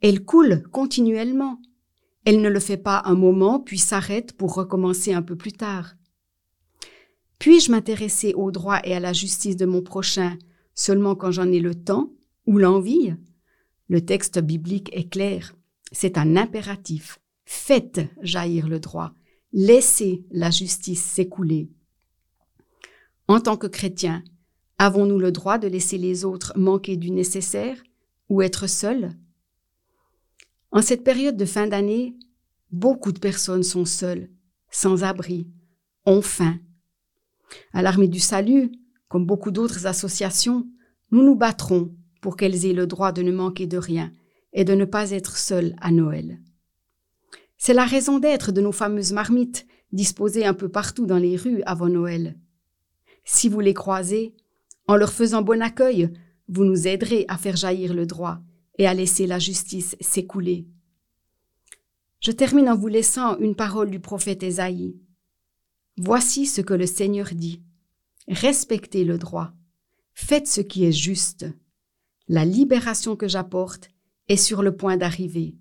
elle 0.01 0.25
coule 0.25 0.63
continuellement. 0.71 1.61
Elle 2.25 2.41
ne 2.41 2.49
le 2.49 2.59
fait 2.59 2.77
pas 2.77 3.03
un 3.05 3.15
moment 3.15 3.59
puis 3.59 3.77
s'arrête 3.77 4.33
pour 4.33 4.53
recommencer 4.53 5.13
un 5.13 5.21
peu 5.21 5.35
plus 5.35 5.53
tard. 5.53 5.95
Puis-je 7.39 7.71
m'intéresser 7.71 8.33
au 8.33 8.51
droit 8.51 8.79
et 8.83 8.93
à 8.95 8.99
la 8.99 9.13
justice 9.13 9.55
de 9.55 9.65
mon 9.65 9.81
prochain 9.81 10.37
seulement 10.73 11.15
quand 11.15 11.31
j'en 11.31 11.51
ai 11.51 11.59
le 11.59 11.75
temps 11.75 12.11
ou 12.45 12.57
l'envie? 12.57 13.13
Le 13.89 14.03
texte 14.03 14.39
biblique 14.39 14.89
est 14.91 15.09
clair. 15.09 15.55
C'est 15.91 16.17
un 16.17 16.35
impératif. 16.35 17.19
Faites 17.45 18.01
jaillir 18.21 18.67
le 18.67 18.79
droit. 18.79 19.13
Laissez 19.53 20.25
la 20.31 20.51
justice 20.51 21.01
s'écouler. 21.01 21.69
En 23.27 23.39
tant 23.39 23.57
que 23.57 23.67
chrétiens, 23.67 24.23
avons-nous 24.77 25.19
le 25.19 25.31
droit 25.31 25.57
de 25.57 25.67
laisser 25.67 25.97
les 25.97 26.25
autres 26.25 26.53
manquer 26.57 26.97
du 26.97 27.11
nécessaire 27.11 27.81
ou 28.29 28.41
être 28.41 28.67
seuls? 28.67 29.11
En 30.71 30.81
cette 30.81 31.03
période 31.03 31.37
de 31.37 31.45
fin 31.45 31.67
d'année, 31.67 32.15
beaucoup 32.71 33.11
de 33.11 33.19
personnes 33.19 33.63
sont 33.63 33.85
seules, 33.85 34.29
sans 34.69 35.03
abri, 35.03 35.47
ont 36.05 36.21
faim. 36.21 36.59
À 37.71 37.81
l'armée 37.81 38.09
du 38.09 38.19
salut, 38.19 38.71
comme 39.07 39.25
beaucoup 39.25 39.51
d'autres 39.51 39.87
associations, 39.87 40.67
nous 41.11 41.23
nous 41.23 41.35
battrons 41.35 41.95
pour 42.21 42.35
qu'elles 42.35 42.65
aient 42.65 42.73
le 42.73 42.87
droit 42.87 43.13
de 43.13 43.21
ne 43.21 43.31
manquer 43.31 43.67
de 43.67 43.77
rien 43.77 44.11
et 44.53 44.63
de 44.63 44.73
ne 44.73 44.85
pas 44.85 45.11
être 45.11 45.37
seul 45.37 45.75
à 45.79 45.91
Noël. 45.91 46.39
C'est 47.57 47.73
la 47.73 47.85
raison 47.85 48.19
d'être 48.19 48.51
de 48.51 48.61
nos 48.61 48.71
fameuses 48.71 49.13
marmites 49.13 49.67
disposées 49.91 50.45
un 50.45 50.53
peu 50.53 50.69
partout 50.69 51.05
dans 51.05 51.17
les 51.17 51.35
rues 51.35 51.63
avant 51.65 51.89
Noël. 51.89 52.37
Si 53.23 53.49
vous 53.49 53.59
les 53.59 53.73
croisez, 53.73 54.35
en 54.87 54.95
leur 54.95 55.11
faisant 55.11 55.41
bon 55.41 55.61
accueil, 55.61 56.13
vous 56.47 56.63
nous 56.63 56.87
aiderez 56.87 57.25
à 57.27 57.37
faire 57.37 57.55
jaillir 57.55 57.93
le 57.93 58.05
droit 58.05 58.39
et 58.77 58.87
à 58.87 58.93
laisser 58.93 59.27
la 59.27 59.39
justice 59.39 59.95
s'écouler. 59.99 60.67
Je 62.19 62.31
termine 62.31 62.69
en 62.69 62.75
vous 62.75 62.87
laissant 62.87 63.37
une 63.37 63.55
parole 63.55 63.91
du 63.91 63.99
prophète 63.99 64.43
Ésaïe. 64.43 64.97
Voici 65.97 66.45
ce 66.45 66.61
que 66.61 66.73
le 66.73 66.85
Seigneur 66.85 67.27
dit. 67.33 67.61
Respectez 68.27 69.03
le 69.03 69.17
droit. 69.17 69.53
Faites 70.13 70.47
ce 70.47 70.61
qui 70.61 70.85
est 70.85 70.91
juste. 70.91 71.45
La 72.27 72.45
libération 72.45 73.15
que 73.15 73.27
j'apporte 73.27 73.89
est 74.29 74.37
sur 74.37 74.63
le 74.63 74.75
point 74.75 74.97
d'arriver. 74.97 75.55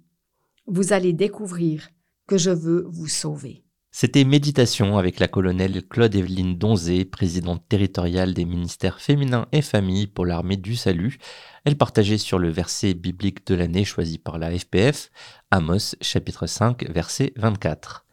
Vous 0.66 0.92
allez 0.92 1.12
découvrir 1.12 1.88
que 2.26 2.38
je 2.38 2.50
veux 2.50 2.87
vous 2.88 3.08
sauver. 3.08 3.62
C'était 3.99 4.25
Méditation 4.25 4.99
avec 4.99 5.20
la 5.20 5.28
colonelle 5.28 5.82
Claude-Evelyne 5.88 6.58
Donzé, 6.58 7.06
présidente 7.06 7.66
territoriale 7.68 8.35
des 8.35 8.44
ministères 8.44 9.00
féminins 9.00 9.46
et 9.52 9.62
familles 9.62 10.06
pour 10.06 10.26
l'armée 10.26 10.58
du 10.58 10.76
salut. 10.76 11.18
Elle 11.64 11.78
partageait 11.78 12.18
sur 12.18 12.38
le 12.38 12.50
verset 12.50 12.92
biblique 12.92 13.46
de 13.46 13.54
l'année 13.54 13.85
choisi 13.85 14.18
par 14.18 14.38
la 14.38 14.50
FPF, 14.50 15.11
Amos 15.50 15.94
chapitre 16.02 16.46
5 16.46 16.90
verset 16.90 17.32
24. 17.37 18.06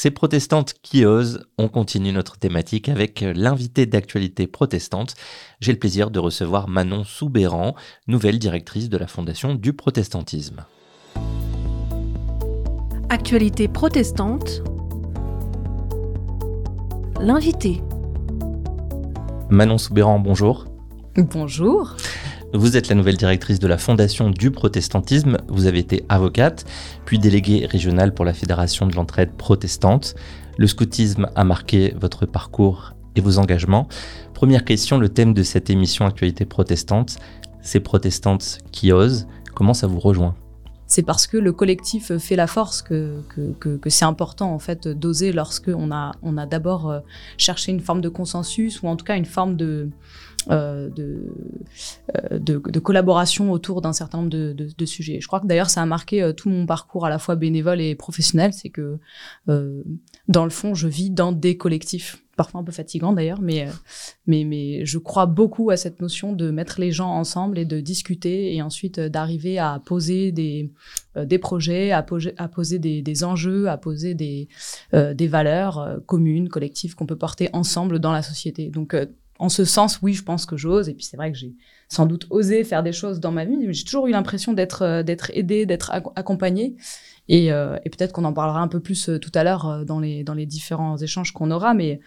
Ces 0.00 0.12
protestantes 0.12 0.74
qui 0.80 1.04
osent, 1.04 1.44
on 1.58 1.66
continue 1.66 2.12
notre 2.12 2.38
thématique 2.38 2.88
avec 2.88 3.24
l'invité 3.34 3.84
d'actualité 3.84 4.46
protestante. 4.46 5.16
J'ai 5.58 5.72
le 5.72 5.78
plaisir 5.80 6.12
de 6.12 6.20
recevoir 6.20 6.68
Manon 6.68 7.02
Soubéran, 7.02 7.74
nouvelle 8.06 8.38
directrice 8.38 8.88
de 8.88 8.96
la 8.96 9.08
Fondation 9.08 9.56
du 9.56 9.72
protestantisme. 9.72 10.64
Actualité 13.08 13.66
protestante 13.66 14.62
l'invité. 17.20 17.82
Manon 19.50 19.78
Soubéran, 19.78 20.20
bonjour. 20.20 20.66
Bonjour. 21.16 21.96
Vous 22.54 22.78
êtes 22.78 22.88
la 22.88 22.94
nouvelle 22.94 23.18
directrice 23.18 23.58
de 23.58 23.66
la 23.66 23.76
Fondation 23.76 24.30
du 24.30 24.50
protestantisme. 24.50 25.36
Vous 25.48 25.66
avez 25.66 25.80
été 25.80 26.06
avocate, 26.08 26.64
puis 27.04 27.18
déléguée 27.18 27.66
régionale 27.66 28.14
pour 28.14 28.24
la 28.24 28.32
Fédération 28.32 28.86
de 28.86 28.94
l'entraide 28.94 29.32
protestante. 29.32 30.14
Le 30.56 30.66
scoutisme 30.66 31.28
a 31.34 31.44
marqué 31.44 31.92
votre 32.00 32.24
parcours 32.24 32.94
et 33.16 33.20
vos 33.20 33.38
engagements. 33.38 33.86
Première 34.32 34.64
question, 34.64 34.98
le 34.98 35.10
thème 35.10 35.34
de 35.34 35.42
cette 35.42 35.68
émission 35.68 36.06
Actualité 36.06 36.46
protestante, 36.46 37.18
ces 37.60 37.80
protestantes 37.80 38.60
qui 38.72 38.92
osent, 38.92 39.26
comment 39.54 39.74
ça 39.74 39.86
vous 39.86 40.00
rejoint? 40.00 40.34
C'est 40.86 41.02
parce 41.02 41.26
que 41.26 41.36
le 41.36 41.52
collectif 41.52 42.16
fait 42.16 42.36
la 42.36 42.46
force 42.46 42.80
que, 42.80 43.20
que, 43.60 43.90
c'est 43.90 44.06
important 44.06 44.54
en 44.54 44.58
fait 44.58 44.88
d'oser 44.88 45.32
lorsque 45.32 45.68
on 45.68 45.92
a, 45.92 46.12
on 46.22 46.38
a 46.38 46.46
d'abord 46.46 46.90
euh, 46.90 47.00
cherché 47.36 47.72
une 47.72 47.80
forme 47.80 48.00
de 48.00 48.08
consensus 48.08 48.80
ou 48.80 48.88
en 48.88 48.96
tout 48.96 49.04
cas 49.04 49.16
une 49.16 49.26
forme 49.26 49.54
de, 49.54 49.90
euh, 50.50 50.88
euh, 50.98 52.38
de, 52.38 52.58
de, 52.58 52.78
collaboration 52.78 53.52
autour 53.52 53.82
d'un 53.82 53.92
certain 53.92 54.18
nombre 54.18 54.30
de, 54.30 54.52
de, 54.52 54.86
sujets. 54.86 55.20
Je 55.20 55.26
crois 55.26 55.40
que 55.40 55.46
d'ailleurs 55.46 55.70
ça 55.70 55.82
a 55.82 55.86
marqué 55.86 56.32
tout 56.36 56.48
mon 56.48 56.66
parcours 56.66 57.04
à 57.04 57.10
la 57.10 57.18
fois 57.18 57.36
bénévole 57.36 57.80
et 57.80 57.94
professionnel, 57.94 58.52
c'est 58.52 58.70
que 58.70 58.98
dans 59.46 60.44
le 60.44 60.50
fond 60.50 60.74
je 60.74 60.88
vis 60.88 61.10
dans 61.10 61.32
des 61.32 61.56
collectifs 61.56 62.22
parfois 62.38 62.60
un 62.60 62.64
peu 62.64 62.72
fatigant 62.72 63.12
d'ailleurs, 63.12 63.42
mais, 63.42 63.68
euh, 63.68 63.72
mais, 64.26 64.44
mais 64.44 64.86
je 64.86 64.96
crois 64.96 65.26
beaucoup 65.26 65.68
à 65.68 65.76
cette 65.76 66.00
notion 66.00 66.32
de 66.32 66.50
mettre 66.50 66.80
les 66.80 66.92
gens 66.92 67.10
ensemble 67.10 67.58
et 67.58 67.66
de 67.66 67.80
discuter 67.80 68.54
et 68.54 68.62
ensuite 68.62 68.98
euh, 68.98 69.08
d'arriver 69.10 69.58
à 69.58 69.82
poser 69.84 70.32
des, 70.32 70.72
euh, 71.16 71.26
des 71.26 71.38
projets, 71.38 71.90
à, 71.90 72.02
poser, 72.02 72.32
à 72.38 72.48
poser 72.48 72.78
des, 72.78 73.02
des, 73.02 73.24
enjeux, 73.24 73.68
à 73.68 73.76
poser 73.76 74.14
des, 74.14 74.48
des 74.92 75.26
valeurs 75.26 75.98
communes, 76.06 76.48
collectives 76.48 76.94
qu'on 76.94 77.06
peut 77.06 77.18
porter 77.18 77.50
ensemble 77.52 77.98
dans 77.98 78.12
la 78.12 78.22
société. 78.22 78.70
Donc, 78.70 78.94
en 79.38 79.48
ce 79.48 79.64
sens, 79.64 80.00
oui, 80.02 80.14
je 80.14 80.22
pense 80.22 80.46
que 80.46 80.56
j'ose. 80.56 80.88
Et 80.88 80.94
puis 80.94 81.04
c'est 81.04 81.16
vrai 81.16 81.30
que 81.32 81.38
j'ai 81.38 81.54
sans 81.88 82.06
doute 82.06 82.26
osé 82.30 82.64
faire 82.64 82.82
des 82.82 82.92
choses 82.92 83.20
dans 83.20 83.32
ma 83.32 83.44
vie, 83.44 83.56
mais 83.56 83.72
j'ai 83.72 83.84
toujours 83.84 84.06
eu 84.06 84.10
l'impression 84.10 84.52
d'être 84.52 85.02
d'être 85.02 85.30
aidée, 85.34 85.66
d'être 85.66 85.90
accompagnée. 86.16 86.76
Et, 87.28 87.52
euh, 87.52 87.76
et 87.84 87.90
peut-être 87.90 88.12
qu'on 88.12 88.24
en 88.24 88.32
parlera 88.32 88.60
un 88.60 88.68
peu 88.68 88.80
plus 88.80 89.08
euh, 89.08 89.18
tout 89.18 89.30
à 89.34 89.44
l'heure 89.44 89.68
euh, 89.68 89.84
dans 89.84 90.00
les, 90.00 90.24
dans 90.24 90.32
les 90.32 90.46
différents 90.46 90.96
échanges 90.96 91.32
qu'on 91.32 91.50
aura. 91.50 91.74
Mais 91.74 92.00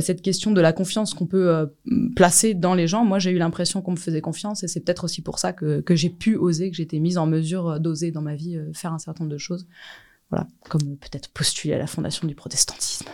cette 0.00 0.22
question 0.22 0.50
de 0.52 0.60
la 0.60 0.72
confiance 0.72 1.14
qu'on 1.14 1.26
peut 1.26 1.68
placer 2.14 2.54
dans 2.54 2.74
les 2.74 2.86
gens, 2.86 3.04
moi 3.04 3.18
j'ai 3.18 3.30
eu 3.30 3.38
l'impression 3.38 3.80
qu'on 3.80 3.92
me 3.92 3.96
faisait 3.96 4.20
confiance 4.20 4.62
et 4.62 4.68
c'est 4.68 4.80
peut-être 4.80 5.04
aussi 5.04 5.22
pour 5.22 5.38
ça 5.38 5.52
que, 5.52 5.80
que 5.80 5.94
j'ai 5.94 6.10
pu 6.10 6.36
oser, 6.36 6.70
que 6.70 6.76
j'étais 6.76 6.98
mise 6.98 7.18
en 7.18 7.26
mesure 7.26 7.80
d'oser 7.80 8.10
dans 8.10 8.22
ma 8.22 8.34
vie 8.34 8.58
faire 8.74 8.92
un 8.92 8.98
certain 8.98 9.24
nombre 9.24 9.32
de 9.32 9.38
choses. 9.38 9.66
Voilà, 10.30 10.46
comme 10.68 10.96
peut-être 10.96 11.28
postuler 11.30 11.74
à 11.74 11.78
la 11.78 11.86
fondation 11.86 12.26
du 12.26 12.34
protestantisme. 12.34 13.06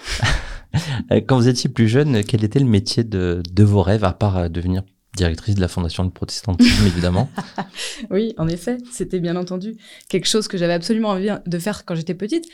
Quand 1.27 1.37
vous 1.37 1.49
étiez 1.49 1.69
plus 1.71 1.89
jeune, 1.89 2.23
quel 2.25 2.45
était 2.45 2.59
le 2.59 2.67
métier 2.67 3.05
de, 3.05 3.43
vos 3.59 3.83
rêves 3.83 4.05
à 4.05 4.13
part 4.13 4.49
devenir 4.51 4.83
directrice 5.23 5.55
de 5.55 5.61
la 5.61 5.69
Fondation 5.69 6.05
de 6.05 6.11
protestantisme, 6.11 6.87
évidemment. 6.87 7.29
oui, 8.11 8.35
en 8.39 8.49
effet, 8.49 8.79
c'était 8.91 9.21
bien 9.21 9.37
entendu 9.37 9.77
quelque 10.09 10.27
chose 10.27 10.49
que 10.49 10.59
j'avais 10.59 10.73
absolument 10.73 11.11
envie 11.11 11.29
de 11.47 11.59
faire 11.59 11.85
quand 11.85 11.95
j'étais 11.95 12.15
petite. 12.15 12.47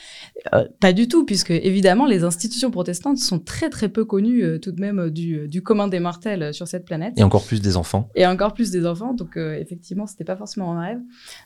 Euh, 0.55 0.67
pas 0.81 0.93
du 0.93 1.09
tout, 1.09 1.25
puisque 1.25 1.51
évidemment, 1.51 2.07
les 2.07 2.25
institutions 2.25 2.71
protestantes 2.71 3.19
sont 3.19 3.39
très 3.39 3.71
très 3.71 3.89
peu 3.89 4.05
connues 4.05 4.43
euh, 4.45 4.59
tout 4.59 4.73
de 4.73 4.81
même 4.81 4.99
euh, 4.99 5.11
du, 5.11 5.49
du, 5.49 5.63
commun 5.63 5.89
des 5.89 6.01
mortels 6.01 6.53
sur 6.53 6.69
cette 6.69 6.85
planète. 6.85 7.15
Et 7.17 7.23
encore 7.23 7.45
plus 7.45 7.61
des 7.63 7.77
enfants. 7.77 8.11
Et 8.15 8.27
encore 8.27 8.53
plus 8.53 8.71
des 8.71 8.87
enfants, 8.87 9.15
donc 9.15 9.37
effectivement, 9.37 10.07
c'était 10.07 10.25
pas 10.25 10.37
forcément 10.37 10.77
un 10.77 10.81
rêve. 10.81 10.99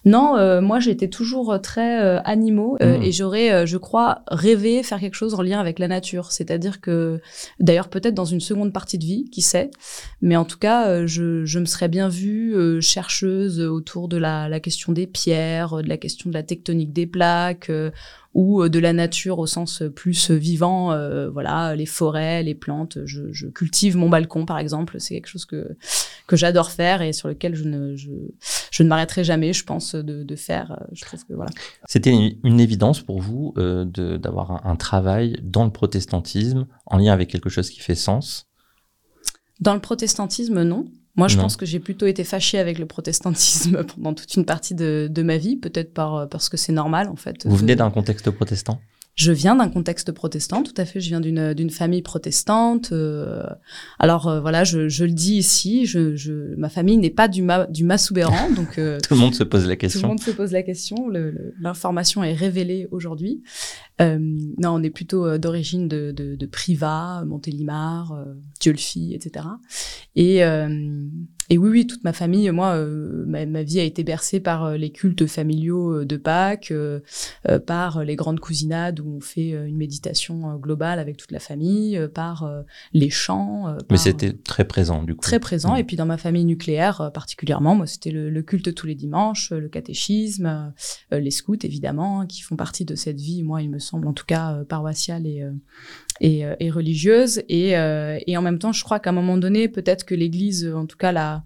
Non, 0.04 0.60
moi 0.60 0.80
j'étais 0.80 1.08
toujours 1.08 1.60
très 1.60 2.18
animaux 2.24 2.76
mmh. 2.80 3.02
et 3.02 3.12
j'aurais, 3.12 3.66
je 3.66 3.76
crois, 3.76 4.22
rêvé 4.28 4.82
faire 4.82 5.00
quelque 5.00 5.14
chose 5.14 5.34
en 5.34 5.42
lien 5.42 5.60
avec 5.60 5.78
la 5.78 5.88
nature. 5.88 6.32
C'est-à-dire 6.32 6.80
que, 6.80 7.20
d'ailleurs, 7.60 7.88
peut-être 7.88 8.14
dans 8.14 8.24
une 8.24 8.40
seconde 8.40 8.72
partie 8.72 8.98
de 8.98 9.04
vie, 9.04 9.24
qui 9.30 9.42
sait, 9.42 9.70
mais 10.20 10.36
en 10.36 10.44
tout 10.44 10.58
cas, 10.58 11.06
je, 11.12 11.58
me 11.58 11.64
serais 11.64 11.88
bien 11.88 12.08
vue 12.08 12.54
euh, 12.54 12.80
chercheuse 12.80 13.60
autour 13.60 14.08
de 14.08 14.16
la, 14.16 14.60
question 14.60 14.92
des 14.92 15.06
pierres, 15.06 15.82
de 15.82 15.88
la 15.88 15.96
question 15.96 16.30
de 16.30 16.34
la 16.34 16.42
tectonique 16.42 16.92
des 16.92 17.06
plaques, 17.06 17.70
euh, 17.70 17.90
ou 18.34 18.62
euh, 18.62 18.68
de 18.68 18.78
la 18.78 18.92
nature 18.92 19.38
au 19.38 19.46
sens 19.46 19.82
plus 19.94 20.30
vivant, 20.30 20.96
voilà, 21.30 21.76
les 21.76 21.86
forêts, 21.86 22.42
les 22.42 22.54
plantes. 22.54 22.98
Je, 23.04 23.46
cultive 23.48 23.96
mon 23.96 24.08
balcon, 24.08 24.46
par 24.46 24.58
exemple. 24.58 24.98
C'est 24.98 25.14
quelque 25.14 25.28
chose 25.28 25.44
que 25.44 25.76
que 26.26 26.36
j'adore 26.36 26.70
faire 26.70 27.02
et 27.02 27.12
sur 27.12 27.28
lequel 27.28 27.54
je 27.54 27.64
ne 27.64 27.96
je, 27.96 28.82
ne 28.82 28.88
m'arrêterai 28.88 29.24
jamais, 29.24 29.52
je 29.52 29.64
pense, 29.64 29.94
de, 29.94 30.36
faire. 30.36 30.80
Je 30.92 31.04
trouve 31.04 31.24
que 31.26 31.34
voilà. 31.34 31.50
C'était 31.86 32.12
une, 32.42 32.60
évidence 32.60 33.00
pour 33.02 33.20
vous 33.20 33.54
d'avoir 33.56 34.66
un 34.66 34.76
travail 34.76 35.36
dans 35.42 35.64
le 35.64 35.70
protestantisme 35.70 36.66
en 36.86 36.96
lien 36.96 37.12
avec 37.12 37.28
quelque 37.28 37.50
chose 37.50 37.68
qui 37.70 37.80
fait 37.80 37.94
sens? 37.94 38.46
Dans 39.62 39.74
le 39.74 39.80
protestantisme, 39.80 40.64
non. 40.64 40.86
Moi, 41.16 41.28
je 41.28 41.36
pense 41.36 41.56
que 41.56 41.66
j'ai 41.66 41.78
plutôt 41.78 42.06
été 42.06 42.24
fâchée 42.24 42.58
avec 42.58 42.78
le 42.78 42.86
protestantisme 42.86 43.84
pendant 43.96 44.14
toute 44.14 44.34
une 44.34 44.46
partie 44.46 44.74
de, 44.74 45.08
de 45.10 45.22
ma 45.22 45.36
vie, 45.36 45.56
peut-être 45.56 45.92
par, 45.92 46.28
parce 46.28 46.48
que 46.48 46.56
c'est 46.56 46.72
normal, 46.72 47.08
en 47.08 47.16
fait. 47.16 47.46
Vous 47.46 47.56
venez 47.56 47.76
d'un 47.76 47.90
contexte 47.90 48.30
protestant? 48.30 48.80
Je 49.14 49.30
viens 49.30 49.56
d'un 49.56 49.68
contexte 49.68 50.10
protestant, 50.12 50.62
tout 50.62 50.74
à 50.76 50.86
fait. 50.86 51.00
Je 51.00 51.08
viens 51.08 51.20
d'une 51.20 51.52
d'une 51.52 51.68
famille 51.68 52.00
protestante. 52.00 52.92
Euh, 52.92 53.44
alors 53.98 54.26
euh, 54.26 54.40
voilà, 54.40 54.64
je, 54.64 54.88
je, 54.88 55.04
le 55.04 55.12
dis 55.12 55.34
ici, 55.34 55.84
je, 55.84 56.16
je 56.16 56.54
ma 56.56 56.70
famille 56.70 56.96
n'est 56.96 57.10
pas 57.10 57.28
du 57.28 57.42
ma, 57.42 57.66
du 57.66 57.84
Massoubéran, 57.84 58.50
donc 58.56 58.78
euh, 58.78 58.98
tout 59.00 59.12
le 59.14 59.20
monde 59.20 59.34
se 59.34 59.44
pose 59.44 59.66
la 59.66 59.76
question. 59.76 60.00
Tout 60.00 60.06
le 60.06 60.08
monde 60.08 60.20
se 60.20 60.30
pose 60.30 60.52
la 60.52 60.62
question. 60.62 61.10
L'information 61.60 62.24
est 62.24 62.32
révélée 62.32 62.88
aujourd'hui. 62.90 63.42
Non, 64.00 64.70
on 64.70 64.82
est 64.82 64.90
plutôt 64.90 65.38
d'origine 65.38 65.86
de, 65.86 66.10
de, 66.10 66.34
de 66.34 66.46
Privas, 66.46 67.24
Montélimar, 67.24 68.18
etc. 68.66 69.46
Et 70.16 70.42
et 71.52 71.58
oui, 71.58 71.68
oui, 71.68 71.86
toute 71.86 72.02
ma 72.02 72.14
famille, 72.14 72.50
moi, 72.50 72.76
euh, 72.76 73.26
ma, 73.26 73.62
vie 73.62 73.78
a 73.78 73.82
été 73.82 74.04
bercée 74.04 74.40
par 74.40 74.64
euh, 74.64 74.76
les 74.78 74.90
cultes 74.90 75.26
familiaux 75.26 75.98
euh, 75.98 76.06
de 76.06 76.16
Pâques, 76.16 76.72
par 77.66 78.04
les 78.04 78.16
grandes 78.16 78.40
cousinades 78.40 79.00
où 79.00 79.16
on 79.18 79.20
fait 79.20 79.50
une 79.50 79.76
méditation 79.76 80.56
globale 80.56 80.98
avec 80.98 81.18
toute 81.18 81.30
la 81.30 81.40
famille, 81.40 82.00
par 82.14 82.50
les 82.94 83.10
chants. 83.10 83.76
Mais 83.90 83.98
c'était 83.98 84.32
très 84.32 84.64
présent, 84.64 85.02
du 85.02 85.14
coup. 85.14 85.20
Très 85.20 85.40
présent. 85.40 85.76
Et 85.76 85.84
puis 85.84 85.96
dans 85.96 86.06
ma 86.06 86.16
famille 86.16 86.46
nucléaire, 86.46 87.10
particulièrement, 87.12 87.74
moi, 87.74 87.86
c'était 87.86 88.12
le, 88.12 88.42
culte 88.42 88.74
tous 88.74 88.86
les 88.86 88.94
dimanches, 88.94 89.50
le 89.50 89.68
catéchisme, 89.68 90.72
les 91.10 91.30
scouts, 91.30 91.58
évidemment, 91.64 92.20
hein, 92.20 92.26
qui 92.26 92.40
font 92.40 92.56
partie 92.56 92.86
de 92.86 92.94
cette 92.94 93.20
vie, 93.20 93.42
moi, 93.42 93.60
il 93.60 93.68
me 93.68 93.78
semble, 93.78 94.06
en 94.06 94.14
tout 94.14 94.26
cas, 94.26 94.64
paroissiale 94.64 95.26
et, 95.26 95.44
et, 96.22 96.44
et 96.60 96.70
religieuse. 96.70 97.42
Et, 97.50 97.72
et 97.72 98.36
en 98.36 98.42
même 98.42 98.58
temps, 98.58 98.72
je 98.72 98.82
crois 98.82 98.98
qu'à 98.98 99.10
un 99.10 99.12
moment 99.12 99.36
donné, 99.36 99.68
peut-être 99.68 100.04
que 100.04 100.14
l'Église, 100.14 100.72
en 100.74 100.86
tout 100.86 100.96
cas 100.96 101.12
la 101.12 101.44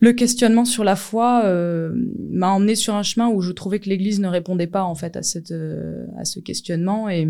le 0.00 0.14
questionnement 0.14 0.64
sur 0.64 0.82
la 0.82 0.96
foi 0.96 1.42
euh, 1.44 1.92
m'a 2.30 2.50
emmené 2.50 2.74
sur 2.74 2.94
un 2.94 3.02
chemin 3.02 3.28
où 3.28 3.42
je 3.42 3.52
trouvais 3.52 3.78
que 3.78 3.88
l'Église 3.88 4.18
ne 4.20 4.28
répondait 4.28 4.66
pas 4.66 4.82
en 4.82 4.94
fait 4.94 5.16
à 5.16 5.22
cette 5.22 5.50
euh, 5.50 6.06
à 6.18 6.24
ce 6.24 6.40
questionnement 6.40 7.08
et 7.10 7.28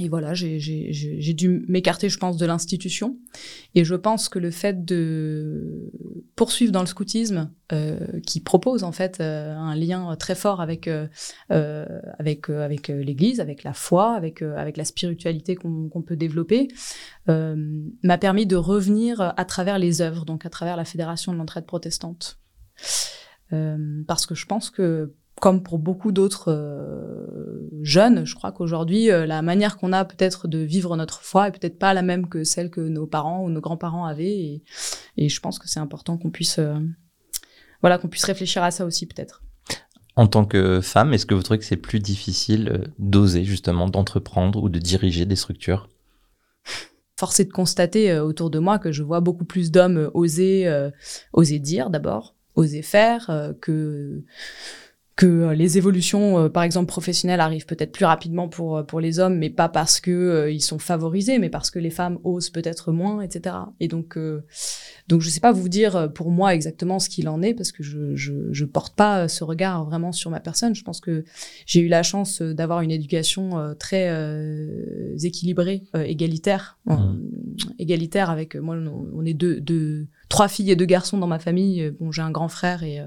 et 0.00 0.08
voilà, 0.08 0.32
j'ai 0.32 1.34
dû 1.34 1.64
m'écarter, 1.68 2.08
je 2.08 2.18
pense, 2.18 2.38
de 2.38 2.46
l'institution. 2.46 3.18
Et 3.74 3.84
je 3.84 3.94
pense 3.94 4.30
que 4.30 4.38
le 4.38 4.50
fait 4.50 4.84
de 4.84 5.90
poursuivre 6.36 6.72
dans 6.72 6.80
le 6.80 6.86
scoutisme, 6.86 7.50
euh, 7.72 7.98
qui 8.26 8.40
propose 8.40 8.82
en 8.82 8.92
fait 8.92 9.20
euh, 9.20 9.54
un 9.54 9.76
lien 9.76 10.16
très 10.16 10.34
fort 10.34 10.60
avec 10.60 10.88
euh, 10.88 11.06
l'Église, 12.18 13.40
avec 13.40 13.62
la 13.62 13.74
foi, 13.74 14.14
avec 14.14 14.40
la 14.40 14.84
spiritualité 14.84 15.54
qu'on 15.54 16.02
peut 16.02 16.16
développer, 16.16 16.68
m'a 17.26 18.18
permis 18.18 18.46
de 18.46 18.56
revenir 18.56 19.20
à 19.36 19.44
travers 19.44 19.78
les 19.78 20.00
œuvres, 20.00 20.24
donc 20.24 20.46
à 20.46 20.50
travers 20.50 20.76
la 20.76 20.86
Fédération 20.86 21.32
de 21.32 21.36
l'entraide 21.36 21.66
protestante. 21.66 22.38
parce 23.50 24.24
que 24.24 24.34
je 24.34 24.46
pense 24.46 24.70
que 24.70 25.14
comme 25.40 25.62
pour 25.62 25.78
beaucoup 25.78 26.12
d'autres 26.12 26.52
euh, 26.52 27.68
jeunes, 27.82 28.26
je 28.26 28.34
crois 28.34 28.52
qu'aujourd'hui, 28.52 29.10
euh, 29.10 29.26
la 29.26 29.40
manière 29.42 29.78
qu'on 29.78 29.92
a 29.92 30.04
peut-être 30.04 30.46
de 30.46 30.58
vivre 30.58 30.96
notre 30.96 31.22
foi 31.22 31.48
est 31.48 31.50
peut-être 31.50 31.78
pas 31.78 31.94
la 31.94 32.02
même 32.02 32.28
que 32.28 32.44
celle 32.44 32.70
que 32.70 32.82
nos 32.82 33.06
parents 33.06 33.42
ou 33.42 33.48
nos 33.48 33.60
grands-parents 33.60 34.04
avaient. 34.04 34.38
Et, 34.38 34.62
et, 35.16 35.28
je 35.28 35.40
pense 35.40 35.58
que 35.58 35.66
c'est 35.66 35.80
important 35.80 36.18
qu'on 36.18 36.30
puisse, 36.30 36.58
euh, 36.58 36.78
voilà, 37.80 37.96
qu'on 37.96 38.08
puisse 38.08 38.24
réfléchir 38.24 38.62
à 38.62 38.70
ça 38.70 38.84
aussi 38.84 39.06
peut-être. 39.06 39.42
En 40.14 40.26
tant 40.26 40.44
que 40.44 40.82
femme, 40.82 41.14
est-ce 41.14 41.24
que 41.24 41.34
vous 41.34 41.42
trouvez 41.42 41.58
que 41.58 41.64
c'est 41.64 41.76
plus 41.76 42.00
difficile 42.00 42.92
d'oser 42.98 43.44
justement 43.44 43.88
d'entreprendre 43.88 44.62
ou 44.62 44.68
de 44.68 44.78
diriger 44.78 45.24
des 45.24 45.36
structures? 45.36 45.88
Force 47.18 47.40
est 47.40 47.46
de 47.46 47.52
constater 47.52 48.18
autour 48.18 48.50
de 48.50 48.58
moi 48.58 48.78
que 48.78 48.92
je 48.92 49.02
vois 49.02 49.20
beaucoup 49.20 49.44
plus 49.44 49.70
d'hommes 49.70 50.10
oser, 50.12 50.88
oser 51.32 51.58
dire 51.58 51.90
d'abord, 51.90 52.34
oser 52.56 52.82
faire 52.82 53.52
que 53.60 54.24
que 55.20 55.26
euh, 55.26 55.54
les 55.54 55.76
évolutions, 55.76 56.38
euh, 56.38 56.48
par 56.48 56.62
exemple 56.62 56.86
professionnelles, 56.86 57.40
arrivent 57.40 57.66
peut-être 57.66 57.92
plus 57.92 58.06
rapidement 58.06 58.48
pour 58.48 58.78
euh, 58.78 58.82
pour 58.82 59.00
les 59.00 59.18
hommes, 59.18 59.36
mais 59.36 59.50
pas 59.50 59.68
parce 59.68 60.00
que 60.00 60.48
ils 60.50 60.62
sont 60.62 60.78
favorisés, 60.78 61.38
mais 61.38 61.50
parce 61.50 61.70
que 61.70 61.78
les 61.78 61.90
femmes 61.90 62.18
osent 62.24 62.48
peut-être 62.48 62.90
moins, 62.90 63.20
etc. 63.20 63.54
Et 63.80 63.88
donc 63.88 64.18
donc 65.08 65.20
je 65.20 65.28
sais 65.28 65.40
pas 65.40 65.52
vous 65.52 65.68
dire 65.68 66.10
pour 66.14 66.30
moi 66.30 66.54
exactement 66.54 66.98
ce 66.98 67.10
qu'il 67.10 67.28
en 67.28 67.42
est 67.42 67.52
parce 67.52 67.70
que 67.70 67.82
je, 67.82 68.16
je 68.16 68.32
je 68.50 68.64
porte 68.64 68.96
pas 68.96 69.28
ce 69.28 69.44
regard 69.44 69.84
vraiment 69.84 70.12
sur 70.12 70.30
ma 70.30 70.40
personne. 70.40 70.74
Je 70.74 70.82
pense 70.82 71.00
que 71.00 71.24
j'ai 71.66 71.80
eu 71.80 71.88
la 71.88 72.02
chance 72.02 72.40
d'avoir 72.40 72.80
une 72.80 72.90
éducation 72.90 73.74
très 73.78 74.10
équilibrée, 75.22 75.82
égalitaire, 75.94 76.78
mmh. 76.86 77.16
Égalitaire 77.90 78.30
avec 78.30 78.56
moi. 78.56 78.76
On 79.14 79.24
est 79.24 79.34
deux 79.34 79.60
deux 79.60 80.06
trois 80.28 80.48
filles 80.48 80.70
et 80.70 80.76
deux 80.76 80.84
garçons 80.86 81.18
dans 81.18 81.26
ma 81.26 81.38
famille. 81.38 81.82
Euh, 81.82 81.90
bon, 81.98 82.12
j'ai 82.12 82.22
un 82.22 82.30
grand 82.30 82.48
frère 82.48 82.82
et 82.82 83.00
euh, 83.00 83.06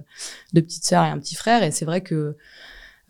deux 0.53 0.61
petites 0.61 0.85
sœurs 0.85 1.05
et 1.05 1.09
un 1.09 1.19
petit 1.19 1.35
frère. 1.35 1.63
Et 1.63 1.71
c'est 1.71 1.85
vrai 1.85 2.01
que 2.01 2.35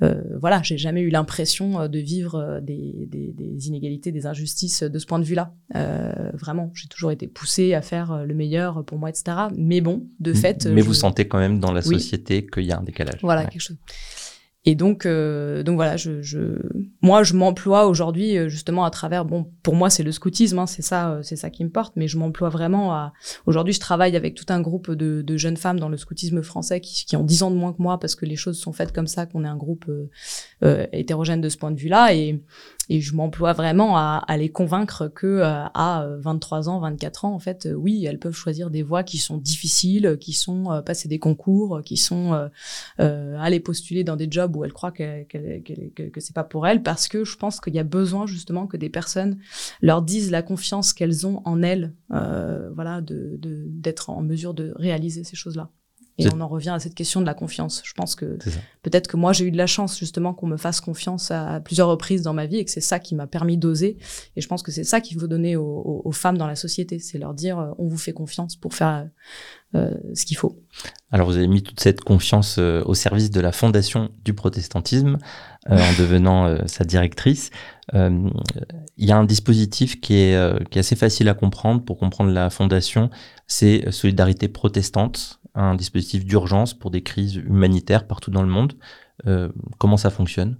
euh, 0.01 0.21
voilà, 0.39 0.61
j'ai 0.63 0.77
jamais 0.77 1.01
eu 1.01 1.09
l'impression 1.09 1.81
euh, 1.81 1.87
de 1.87 1.99
vivre 1.99 2.59
des, 2.61 3.07
des, 3.09 3.31
des, 3.31 3.67
inégalités, 3.67 4.11
des 4.11 4.25
injustices 4.25 4.83
de 4.83 4.99
ce 4.99 5.05
point 5.05 5.19
de 5.19 5.23
vue-là. 5.23 5.53
Euh, 5.75 6.31
vraiment, 6.33 6.71
j'ai 6.73 6.87
toujours 6.87 7.11
été 7.11 7.27
poussée 7.27 7.73
à 7.73 7.81
faire 7.81 8.25
le 8.25 8.33
meilleur 8.33 8.83
pour 8.83 8.97
moi, 8.97 9.09
etc. 9.09 9.37
Mais 9.55 9.81
bon, 9.81 10.07
de 10.19 10.33
fait. 10.33 10.65
Mais 10.65 10.81
vous 10.81 10.93
sentez 10.93 11.27
quand 11.27 11.39
même 11.39 11.59
dans 11.59 11.71
la 11.71 11.81
société 11.81 12.45
qu'il 12.45 12.65
y 12.65 12.71
a 12.71 12.79
un 12.79 12.83
décalage. 12.83 13.19
Voilà, 13.21 13.45
quelque 13.45 13.61
chose. 13.61 13.77
Et 14.65 14.75
donc, 14.75 15.05
euh, 15.05 15.61
donc 15.61 15.75
voilà, 15.75 15.97
je, 15.97 16.21
je, 16.21 16.57
moi, 17.01 17.23
je 17.23 17.33
m'emploie 17.33 17.85
aujourd'hui 17.85 18.37
euh, 18.37 18.47
justement 18.47 18.85
à 18.85 18.91
travers. 18.91 19.25
Bon, 19.25 19.51
pour 19.61 19.75
moi, 19.75 19.89
c'est 19.89 20.03
le 20.03 20.13
scoutisme, 20.13 20.57
hein, 20.57 20.67
c'est 20.67 20.81
ça, 20.81 21.11
euh, 21.11 21.21
c'est 21.21 21.35
ça 21.35 21.49
qui 21.49 21.65
me 21.65 21.69
porte. 21.69 21.93
Mais 21.97 22.07
je 22.07 22.17
m'emploie 22.17 22.47
vraiment 22.47 22.93
à. 22.93 23.11
Aujourd'hui, 23.45 23.73
je 23.73 23.81
travaille 23.81 24.15
avec 24.15 24.35
tout 24.35 24.45
un 24.47 24.61
groupe 24.61 24.89
de, 24.91 25.21
de 25.21 25.37
jeunes 25.37 25.57
femmes 25.57 25.81
dans 25.81 25.89
le 25.89 25.97
scoutisme 25.97 26.41
français 26.43 26.79
qui, 26.79 27.05
qui, 27.05 27.17
ont 27.17 27.25
10 27.25 27.43
ans 27.43 27.51
de 27.51 27.57
moins 27.57 27.73
que 27.73 27.81
moi 27.81 27.99
parce 27.99 28.15
que 28.15 28.25
les 28.25 28.37
choses 28.37 28.57
sont 28.57 28.71
faites 28.71 28.93
comme 28.93 29.07
ça, 29.07 29.25
qu'on 29.25 29.43
est 29.43 29.49
un 29.49 29.57
groupe 29.57 29.85
euh, 30.63 30.87
hétérogène 30.93 31.41
de 31.41 31.49
ce 31.49 31.57
point 31.57 31.71
de 31.71 31.79
vue-là. 31.79 32.13
Et, 32.13 32.41
et 32.89 33.01
je 33.01 33.15
m'emploie 33.15 33.53
vraiment 33.53 33.97
à, 33.97 34.23
à, 34.27 34.37
les 34.37 34.49
convaincre 34.49 35.07
que 35.07 35.27
euh, 35.27 35.65
à 35.73 36.07
23 36.19 36.69
ans, 36.69 36.79
24 36.79 37.25
ans, 37.25 37.33
en 37.33 37.39
fait, 37.39 37.65
euh, 37.65 37.73
oui, 37.73 38.05
elles 38.05 38.19
peuvent 38.19 38.35
choisir 38.35 38.69
des 38.69 38.83
voies 38.83 39.03
qui 39.03 39.17
sont 39.17 39.37
difficiles, 39.37 40.17
qui 40.19 40.33
sont 40.33 40.81
passer 40.85 41.07
des 41.07 41.19
concours, 41.19 41.81
qui 41.83 41.97
sont 41.97 42.49
aller 42.97 43.59
postuler 43.59 44.03
dans 44.03 44.15
des 44.15 44.27
jobs 44.29 44.55
où 44.55 44.63
elles 44.63 44.73
croient 44.73 44.91
que, 44.91 45.23
que, 45.23 45.59
que, 45.59 46.09
que 46.09 46.19
c'est 46.19 46.35
pas 46.35 46.43
pour 46.43 46.67
elles, 46.67 46.83
parce 46.83 47.07
que 47.07 47.23
je 47.23 47.37
pense 47.37 47.59
qu'il 47.59 47.73
y 47.73 47.79
a 47.79 47.83
besoin 47.83 48.25
justement 48.27 48.67
que 48.67 48.77
des 48.77 48.89
personnes 48.89 49.37
leur 49.81 50.01
disent 50.01 50.31
la 50.31 50.41
confiance 50.41 50.93
qu'elles 50.93 51.25
ont 51.27 51.41
en 51.45 51.61
elles, 51.61 51.93
voilà, 52.09 53.01
de 53.01 53.39
d'être 53.41 54.09
en 54.09 54.21
mesure 54.21 54.53
de 54.53 54.73
réaliser 54.75 55.23
ces 55.23 55.35
choses-là. 55.35 55.69
Et 56.19 56.27
on 56.31 56.41
en 56.41 56.47
revient 56.47 56.69
à 56.69 56.79
cette 56.79 56.93
question 56.93 57.21
de 57.21 57.25
la 57.25 57.33
confiance. 57.33 57.81
Je 57.83 57.93
pense 57.93 58.13
que 58.13 58.37
peut-être 58.83 59.07
que 59.07 59.17
moi 59.17 59.33
j'ai 59.33 59.45
eu 59.45 59.51
de 59.51 59.57
la 59.57 59.65
chance 59.65 59.97
justement 59.97 60.33
qu'on 60.33 60.45
me 60.45 60.57
fasse 60.57 60.79
confiance 60.79 61.31
à, 61.31 61.59
plusieurs 61.59 61.87
reprises 61.87 62.21
dans 62.21 62.33
ma 62.33 62.45
vie 62.45 62.57
et 62.57 62.65
que 62.65 62.71
c'est 62.71 62.81
ça 62.81 62.99
qui 62.99 63.15
m'a 63.15 63.25
permis 63.25 63.57
d'oser. 63.57 63.97
Et 64.35 64.41
je 64.41 64.47
pense 64.47 64.61
que 64.61 64.71
c'est 64.71 64.83
ça 64.83 65.01
qu'il 65.01 65.19
faut 65.19 65.27
donner 65.27 65.55
aux, 65.55 66.11
femmes 66.11 66.37
dans 66.37 66.45
la 66.45 66.55
société, 66.55 66.99
c'est 66.99 67.17
leur 67.17 67.33
dire 67.33 67.57
euh, 67.57 67.71
on 67.79 67.87
vous 67.87 67.97
fait 67.97 68.13
confiance 68.13 68.55
pour 68.55 68.75
faire 68.75 69.09
euh, 69.73 69.91
ce 70.13 70.25
qu'il 70.25 70.37
faut. 70.37 70.59
Alors 71.09 71.27
vous 71.27 71.37
avez 71.37 71.47
mis 71.47 71.63
toute 71.63 71.79
cette 71.79 72.01
confiance 72.01 72.57
euh, 72.59 72.83
au 72.85 72.93
service 72.93 73.31
de 73.31 73.41
la 73.41 73.51
fondation 73.51 74.11
du 74.23 74.35
protestantisme 74.35 75.17
en 75.67 75.93
devenant 75.97 76.57
sa 76.67 76.83
directrice. 76.83 77.49
Il 77.93 78.31
y 78.97 79.11
a 79.13 79.17
un 79.17 79.23
dispositif 79.23 80.01
qui 80.01 80.15
est, 80.15 80.69
qui 80.69 80.77
est 80.77 80.81
assez 80.81 80.97
facile 80.97 81.29
à 81.29 81.33
comprendre 81.33 81.85
pour 81.85 81.97
comprendre 81.97 82.31
la 82.31 82.49
fondation, 82.49 83.09
c'est 83.47 83.89
Solidarité 83.89 84.49
protestante 84.49 85.39
un 85.55 85.75
dispositif 85.75 86.25
d'urgence 86.25 86.73
pour 86.73 86.91
des 86.91 87.03
crises 87.03 87.35
humanitaires 87.35 88.07
partout 88.07 88.31
dans 88.31 88.41
le 88.41 88.49
monde. 88.49 88.73
Euh, 89.27 89.49
comment 89.77 89.97
ça 89.97 90.09
fonctionne? 90.09 90.57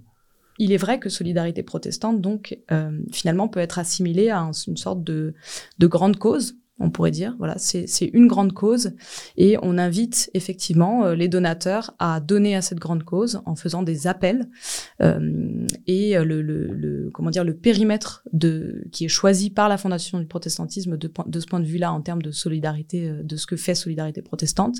Il 0.58 0.72
est 0.72 0.76
vrai 0.76 1.00
que 1.00 1.08
solidarité 1.08 1.62
protestante, 1.64 2.20
donc, 2.20 2.58
euh, 2.70 3.00
finalement, 3.12 3.48
peut 3.48 3.60
être 3.60 3.78
assimilée 3.78 4.30
à 4.30 4.50
une 4.68 4.76
sorte 4.76 5.02
de, 5.02 5.34
de 5.78 5.86
grande 5.86 6.16
cause 6.16 6.56
on 6.80 6.90
pourrait 6.90 7.10
dire. 7.10 7.34
Voilà, 7.38 7.56
c'est 7.58 8.10
une 8.12 8.26
grande 8.26 8.52
cause 8.52 8.92
et 9.36 9.56
on 9.62 9.78
invite 9.78 10.30
effectivement 10.34 11.06
euh, 11.06 11.14
les 11.14 11.28
donateurs 11.28 11.94
à 11.98 12.20
donner 12.20 12.56
à 12.56 12.62
cette 12.62 12.78
grande 12.78 13.04
cause 13.04 13.40
en 13.46 13.54
faisant 13.54 13.82
des 13.82 14.06
appels 14.06 14.48
euh, 15.00 15.66
et 15.86 16.16
le, 16.16 16.42
le, 16.42 17.10
comment 17.12 17.30
dire 17.30 17.44
le 17.44 17.56
périmètre 17.56 18.24
de 18.32 18.84
qui 18.90 19.04
est 19.04 19.08
choisi 19.08 19.50
par 19.50 19.68
la 19.68 19.78
Fondation 19.78 20.18
du 20.18 20.26
protestantisme 20.26 20.96
de, 20.96 21.10
de 21.26 21.40
ce 21.40 21.46
point 21.46 21.60
de 21.60 21.66
vue-là 21.66 21.92
en 21.92 22.00
termes 22.00 22.22
de 22.22 22.32
solidarité 22.32 23.08
euh, 23.08 23.22
de 23.22 23.36
ce 23.36 23.46
que 23.46 23.56
fait 23.56 23.74
Solidarité 23.74 24.22
protestante, 24.22 24.76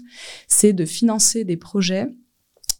c'est 0.49 0.73
de 0.73 0.85
financer 0.85 1.45
des 1.45 1.57
projets 1.57 2.07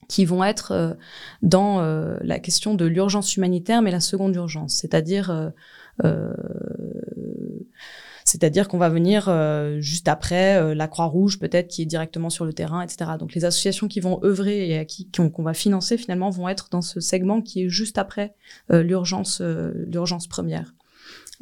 qui 0.09 0.25
vont 0.25 0.45
être 0.45 0.97
dans 1.41 1.81
la 1.81 2.39
question 2.39 2.75
de 2.75 2.85
l'urgence 2.85 3.37
humanitaire, 3.37 3.81
mais 3.81 3.91
la 3.91 4.01
seconde 4.01 4.37
urgence, 4.37 4.75
c'est-à-dire 4.75 5.53
euh, 6.05 6.33
c'est-à-dire 8.25 8.69
qu'on 8.69 8.79
va 8.79 8.89
venir 8.89 9.27
euh, 9.29 9.81
juste 9.81 10.09
après 10.09 10.57
euh, 10.57 10.75
la 10.75 10.89
Croix-Rouge, 10.89 11.39
peut-être, 11.39 11.69
qui 11.69 11.83
est 11.83 11.87
directement 11.87 12.31
sur 12.31 12.47
le 12.47 12.55
terrain, 12.55 12.81
etc. 12.81 13.13
Donc 13.19 13.35
les 13.35 13.45
associations 13.45 13.87
qui 13.87 14.01
vont 14.01 14.19
œuvrer 14.25 14.81
et 14.81 14.87
qui 14.87 15.11
qu'on 15.11 15.43
va 15.43 15.53
financer 15.53 15.99
finalement 15.99 16.31
vont 16.31 16.49
être 16.49 16.69
dans 16.71 16.81
ce 16.81 17.01
segment 17.01 17.43
qui 17.43 17.65
est 17.65 17.69
juste 17.69 17.99
après 17.99 18.35
euh, 18.73 18.83
l'urgence, 18.83 19.43
l'urgence 19.43 20.27
première. 20.27 20.75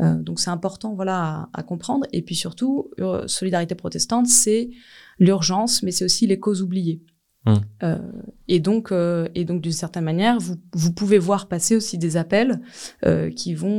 donc 0.00 0.40
c'est 0.40 0.50
important, 0.50 0.94
voilà, 0.94 1.48
à, 1.52 1.62
comprendre. 1.62 2.04
Et 2.12 2.22
puis 2.22 2.34
surtout, 2.34 2.90
solidarité 3.26 3.76
protestante, 3.76 4.26
c'est 4.26 4.70
l'urgence, 5.20 5.84
mais 5.84 5.92
c'est 5.92 6.04
aussi 6.04 6.26
les 6.26 6.40
causes 6.40 6.62
oubliées. 6.62 7.00
Mmh. 7.44 7.54
Euh, 7.82 7.98
et 8.46 8.60
donc, 8.60 8.92
euh, 8.92 9.28
et 9.34 9.44
donc 9.44 9.60
d'une 9.62 9.72
certaine 9.72 10.04
manière, 10.04 10.38
vous, 10.38 10.56
vous 10.74 10.92
pouvez 10.92 11.18
voir 11.18 11.48
passer 11.48 11.74
aussi 11.74 11.98
des 11.98 12.16
appels 12.16 12.60
euh, 13.04 13.30
qui 13.30 13.54
vont 13.54 13.72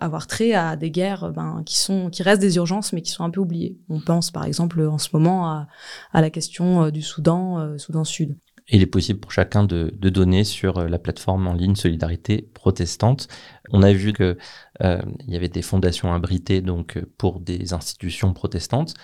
avoir 0.00 0.26
trait 0.26 0.52
à 0.52 0.76
des 0.76 0.90
guerres 0.90 1.32
ben, 1.32 1.62
qui 1.64 1.78
sont, 1.78 2.10
qui 2.10 2.22
restent 2.22 2.40
des 2.40 2.56
urgences, 2.56 2.92
mais 2.92 3.02
qui 3.02 3.10
sont 3.10 3.24
un 3.24 3.30
peu 3.30 3.40
oubliées. 3.40 3.78
On 3.88 4.00
pense 4.00 4.30
par 4.30 4.44
exemple 4.44 4.80
en 4.82 4.98
ce 4.98 5.08
moment 5.12 5.50
à, 5.50 5.68
à 6.12 6.20
la 6.20 6.30
question 6.30 6.90
du 6.90 7.02
Soudan, 7.02 7.76
Soudan 7.78 8.04
Sud. 8.04 8.36
Et 8.70 8.76
il 8.76 8.82
est 8.82 8.86
possible 8.86 9.18
pour 9.18 9.32
chacun 9.32 9.64
de, 9.64 9.94
de, 9.96 10.08
donner 10.10 10.44
sur 10.44 10.86
la 10.86 10.98
plateforme 10.98 11.46
en 11.46 11.54
ligne 11.54 11.74
Solidarité 11.74 12.50
protestante. 12.52 13.26
On 13.70 13.82
a 13.82 13.92
vu 13.92 14.12
que 14.12 14.36
il 14.80 15.32
y 15.32 15.36
avait 15.36 15.48
des 15.48 15.62
fondations 15.62 16.12
abritées 16.12 16.60
donc 16.60 17.02
pour 17.16 17.40
des 17.40 17.72
institutions 17.72 18.32
protestantes 18.32 18.94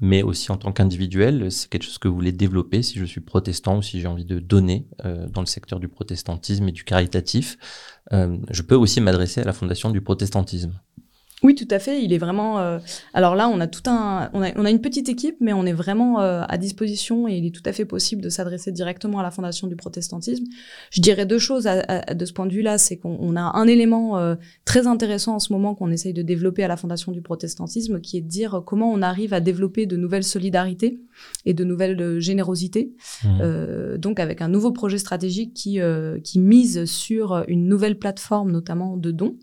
mais 0.00 0.22
aussi 0.22 0.50
en 0.50 0.56
tant 0.56 0.72
qu'individuel, 0.72 1.50
c'est 1.52 1.68
quelque 1.68 1.84
chose 1.84 1.98
que 1.98 2.08
vous 2.08 2.14
voulez 2.14 2.32
développer 2.32 2.82
si 2.82 2.98
je 2.98 3.04
suis 3.04 3.20
protestant 3.20 3.78
ou 3.78 3.82
si 3.82 4.00
j'ai 4.00 4.06
envie 4.06 4.24
de 4.24 4.38
donner 4.38 4.88
euh, 5.04 5.28
dans 5.28 5.40
le 5.40 5.46
secteur 5.46 5.78
du 5.80 5.88
protestantisme 5.88 6.68
et 6.68 6.72
du 6.72 6.84
caritatif. 6.84 7.56
Euh, 8.12 8.38
je 8.50 8.62
peux 8.62 8.74
aussi 8.74 9.00
m'adresser 9.00 9.40
à 9.40 9.44
la 9.44 9.52
fondation 9.52 9.90
du 9.90 10.00
protestantisme. 10.00 10.72
Oui, 11.44 11.54
tout 11.54 11.68
à 11.70 11.78
fait. 11.78 12.02
Il 12.02 12.14
est 12.14 12.18
vraiment. 12.18 12.58
Euh, 12.58 12.78
alors 13.12 13.34
là, 13.34 13.50
on 13.50 13.60
a 13.60 13.66
tout 13.66 13.82
un, 13.84 14.30
on 14.32 14.42
a, 14.42 14.50
on 14.56 14.64
a, 14.64 14.70
une 14.70 14.80
petite 14.80 15.10
équipe, 15.10 15.36
mais 15.40 15.52
on 15.52 15.66
est 15.66 15.74
vraiment 15.74 16.22
euh, 16.22 16.42
à 16.48 16.56
disposition 16.56 17.28
et 17.28 17.34
il 17.34 17.44
est 17.44 17.54
tout 17.54 17.62
à 17.66 17.72
fait 17.72 17.84
possible 17.84 18.22
de 18.22 18.30
s'adresser 18.30 18.72
directement 18.72 19.18
à 19.18 19.22
la 19.22 19.30
Fondation 19.30 19.66
du 19.66 19.76
protestantisme. 19.76 20.44
Je 20.90 21.02
dirais 21.02 21.26
deux 21.26 21.38
choses 21.38 21.66
à, 21.66 22.14
de 22.14 22.24
ce 22.24 22.32
point 22.32 22.46
de 22.46 22.52
vue-là, 22.54 22.78
c'est 22.78 22.96
qu'on 22.96 23.36
a 23.36 23.42
un 23.42 23.66
élément 23.66 24.16
euh, 24.16 24.36
très 24.64 24.86
intéressant 24.86 25.34
en 25.34 25.38
ce 25.38 25.52
moment 25.52 25.74
qu'on 25.74 25.90
essaye 25.90 26.14
de 26.14 26.22
développer 26.22 26.64
à 26.64 26.68
la 26.68 26.78
Fondation 26.78 27.12
du 27.12 27.20
protestantisme, 27.20 28.00
qui 28.00 28.16
est 28.16 28.22
de 28.22 28.28
dire 28.28 28.62
comment 28.64 28.90
on 28.90 29.02
arrive 29.02 29.34
à 29.34 29.40
développer 29.40 29.84
de 29.84 29.98
nouvelles 29.98 30.24
solidarités 30.24 30.98
et 31.44 31.52
de 31.52 31.62
nouvelles 31.62 32.20
générosités. 32.20 32.94
Mmh. 33.22 33.98
donc 33.98 34.18
avec 34.18 34.42
un 34.42 34.48
nouveau 34.48 34.72
projet 34.72 34.98
stratégique 34.98 35.54
qui 35.54 35.78
qui 36.22 36.38
mise 36.40 36.84
sur 36.86 37.44
une 37.48 37.68
nouvelle 37.68 37.98
plateforme, 37.98 38.50
notamment 38.50 38.96
de 38.96 39.10
dons, 39.10 39.36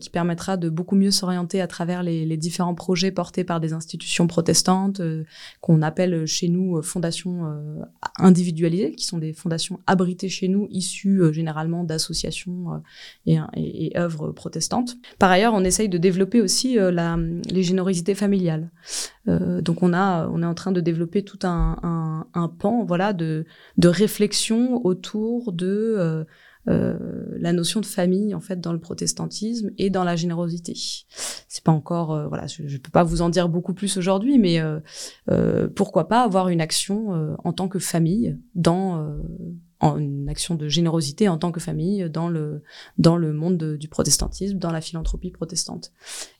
qui 0.00 0.10
permettra 0.10 0.56
de 0.56 0.68
beaucoup 0.68 0.94
mieux 0.94 1.10
s'orienter 1.10 1.37
à 1.60 1.66
travers 1.66 2.02
les, 2.02 2.36
différents 2.36 2.74
projets 2.74 3.10
portés 3.10 3.44
par 3.44 3.60
des 3.60 3.72
institutions 3.72 4.26
protestantes 4.26 5.00
euh, 5.00 5.24
qu'on 5.60 5.82
appelle 5.82 6.26
chez 6.26 6.48
nous 6.48 6.76
euh, 6.76 6.82
fondations 6.82 7.46
euh, 7.46 7.82
individualisées, 8.18 8.92
qui 8.92 9.04
sont 9.04 9.18
des 9.18 9.32
fondations 9.32 9.80
abritées 9.86 10.28
chez 10.28 10.48
nous, 10.48 10.66
issues 10.70 11.32
généralement 11.32 11.84
d'associations 11.84 12.82
et, 13.26 13.92
œuvres 13.96 14.30
protestantes. 14.32 14.96
Par 15.18 15.30
ailleurs, 15.30 15.54
on 15.54 15.64
essaye 15.64 15.88
de 15.88 15.98
développer 15.98 16.40
aussi 16.40 16.78
les 16.78 17.62
générosités 17.62 18.14
familiales. 18.14 18.70
donc 19.26 19.82
on 19.82 19.92
a, 19.92 20.28
on 20.28 20.42
est 20.42 20.46
en 20.46 20.54
train 20.54 20.72
de 20.72 20.80
développer 20.80 21.22
tout 21.22 21.38
un, 21.42 22.26
pan, 22.58 22.84
voilà, 22.84 23.12
de, 23.12 23.46
réflexion 23.82 24.84
autour 24.84 25.52
de 25.52 26.26
la 26.68 27.52
notion 27.52 27.80
de 27.80 27.86
famille 27.86 28.34
en 28.34 28.40
fait 28.40 28.60
dans 28.60 28.72
le 28.72 28.80
protestantisme 28.80 29.70
et 29.78 29.90
dans 29.90 30.04
la 30.04 30.16
générosité. 30.16 30.74
C'est 31.48 31.64
pas 31.64 31.72
encore 31.72 32.12
euh, 32.12 32.28
voilà, 32.28 32.46
je, 32.46 32.62
ne 32.62 32.78
peux 32.78 32.90
pas 32.90 33.04
vous 33.04 33.22
en 33.22 33.28
dire 33.28 33.48
beaucoup 33.48 33.74
plus 33.74 33.96
aujourd'hui, 33.96 34.38
mais 34.38 34.60
euh, 34.60 35.68
pourquoi 35.74 36.08
pas 36.08 36.22
avoir 36.22 36.48
une 36.48 36.60
action 36.60 37.36
en 37.42 37.52
tant 37.52 37.68
que 37.68 37.78
famille 37.78 38.38
dans 38.54 39.16
en 39.80 39.96
une 39.96 40.28
action 40.28 40.56
de 40.56 40.68
générosité 40.68 41.28
en 41.28 41.38
tant 41.38 41.52
que 41.52 41.60
famille 41.60 42.10
dans 42.10 42.28
le 42.28 42.62
dans 42.98 43.16
le 43.16 43.32
monde 43.32 43.76
du 43.76 43.88
protestantisme, 43.88 44.58
dans 44.58 44.72
la 44.72 44.80
philanthropie 44.80 45.30
protestante. 45.30 45.92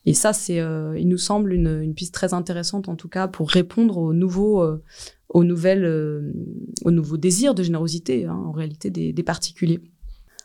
Et 0.07 0.14
ça, 0.14 0.33
c'est, 0.33 0.57
il 0.57 1.09
nous 1.09 1.19
semble 1.19 1.53
une, 1.53 1.81
une, 1.83 1.95
piste 1.95 2.14
très 2.14 2.35
intéressante 2.35 2.88
en 2.88 2.97
tout 2.97 3.09
cas 3.09 3.29
pour 3.29 3.51
répondre 3.51 3.99
aux 3.99 4.12
nouveaux 4.12 4.64
aux 5.29 5.45
nouvelles 5.45 6.33
aux 6.85 6.91
nouveaux 6.91 7.17
désirs 7.17 7.55
de 7.55 7.62
générosité 7.62 8.27
hein, 8.27 8.35
en 8.35 8.53
réalité 8.53 8.91
des, 8.91 9.12
des 9.12 9.23
particuliers. 9.23 9.81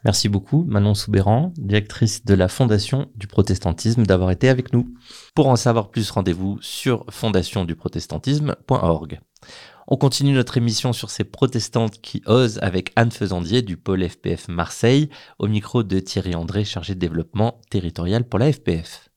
Merci 0.06 0.28
beaucoup, 0.28 0.66
Manon 0.68 0.96
Soubéran, 0.96 1.54
directrice 1.58 2.26
de 2.26 2.34
la 2.34 2.50
Fondation 2.50 3.08
du 3.16 3.28
protestantisme, 3.28 4.06
d'avoir 4.06 4.32
été 4.32 4.50
avec 4.50 4.74
nous. 4.74 4.94
Pour 5.34 5.48
en 5.48 5.56
savoir 5.56 5.92
plus, 5.92 6.12
rendez-vous 6.12 6.58
sur 6.62 7.06
fondationduprotestantisme.org. 7.10 9.22
On 9.88 9.98
continue 9.98 10.34
notre 10.34 10.58
émission 10.58 10.94
sur 10.94 11.10
ces 11.10 11.24
protestantes 11.24 12.00
qui 12.02 12.22
osent 12.26 12.60
avec 12.62 12.92
Anne 12.96 13.12
Faisandier 13.12 13.62
du 13.62 13.78
pôle 13.78 14.08
FPF 14.08 14.50
Marseille, 14.50 15.10
au 15.40 15.48
micro 15.48 15.84
de 15.84 16.00
Thierry 16.00 16.36
André, 16.36 16.66
chargé 16.66 16.96
de 16.96 17.00
développement 17.00 17.60
territorial 17.70 18.24
pour 18.24 18.40
la 18.40 18.52
FPF. 18.52 19.10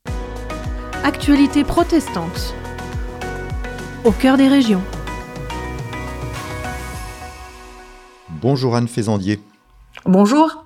Actualité 1.05 1.65
protestante. 1.65 2.55
Au 4.05 4.13
cœur 4.13 4.37
des 4.37 4.49
régions. 4.49 4.83
Bonjour 8.29 8.77
Anne 8.77 8.89
Faisandier. 8.89 9.41
Bonjour. 10.05 10.66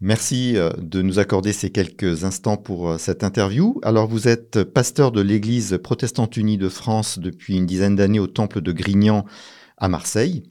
Merci 0.00 0.56
euh, 0.56 0.70
de 0.78 1.02
nous 1.02 1.18
accorder 1.18 1.52
ces 1.52 1.70
quelques 1.70 2.22
instants 2.22 2.56
pour 2.56 2.88
euh, 2.88 2.98
cette 2.98 3.24
interview. 3.24 3.80
Alors 3.82 4.06
vous 4.06 4.28
êtes 4.28 4.62
pasteur 4.62 5.10
de 5.10 5.20
l'Église 5.20 5.76
protestante 5.82 6.36
unie 6.36 6.56
de 6.56 6.68
France 6.68 7.18
depuis 7.18 7.56
une 7.56 7.66
dizaine 7.66 7.96
d'années 7.96 8.20
au 8.20 8.28
temple 8.28 8.60
de 8.60 8.70
Grignan 8.70 9.24
à 9.76 9.88
Marseille. 9.88 10.44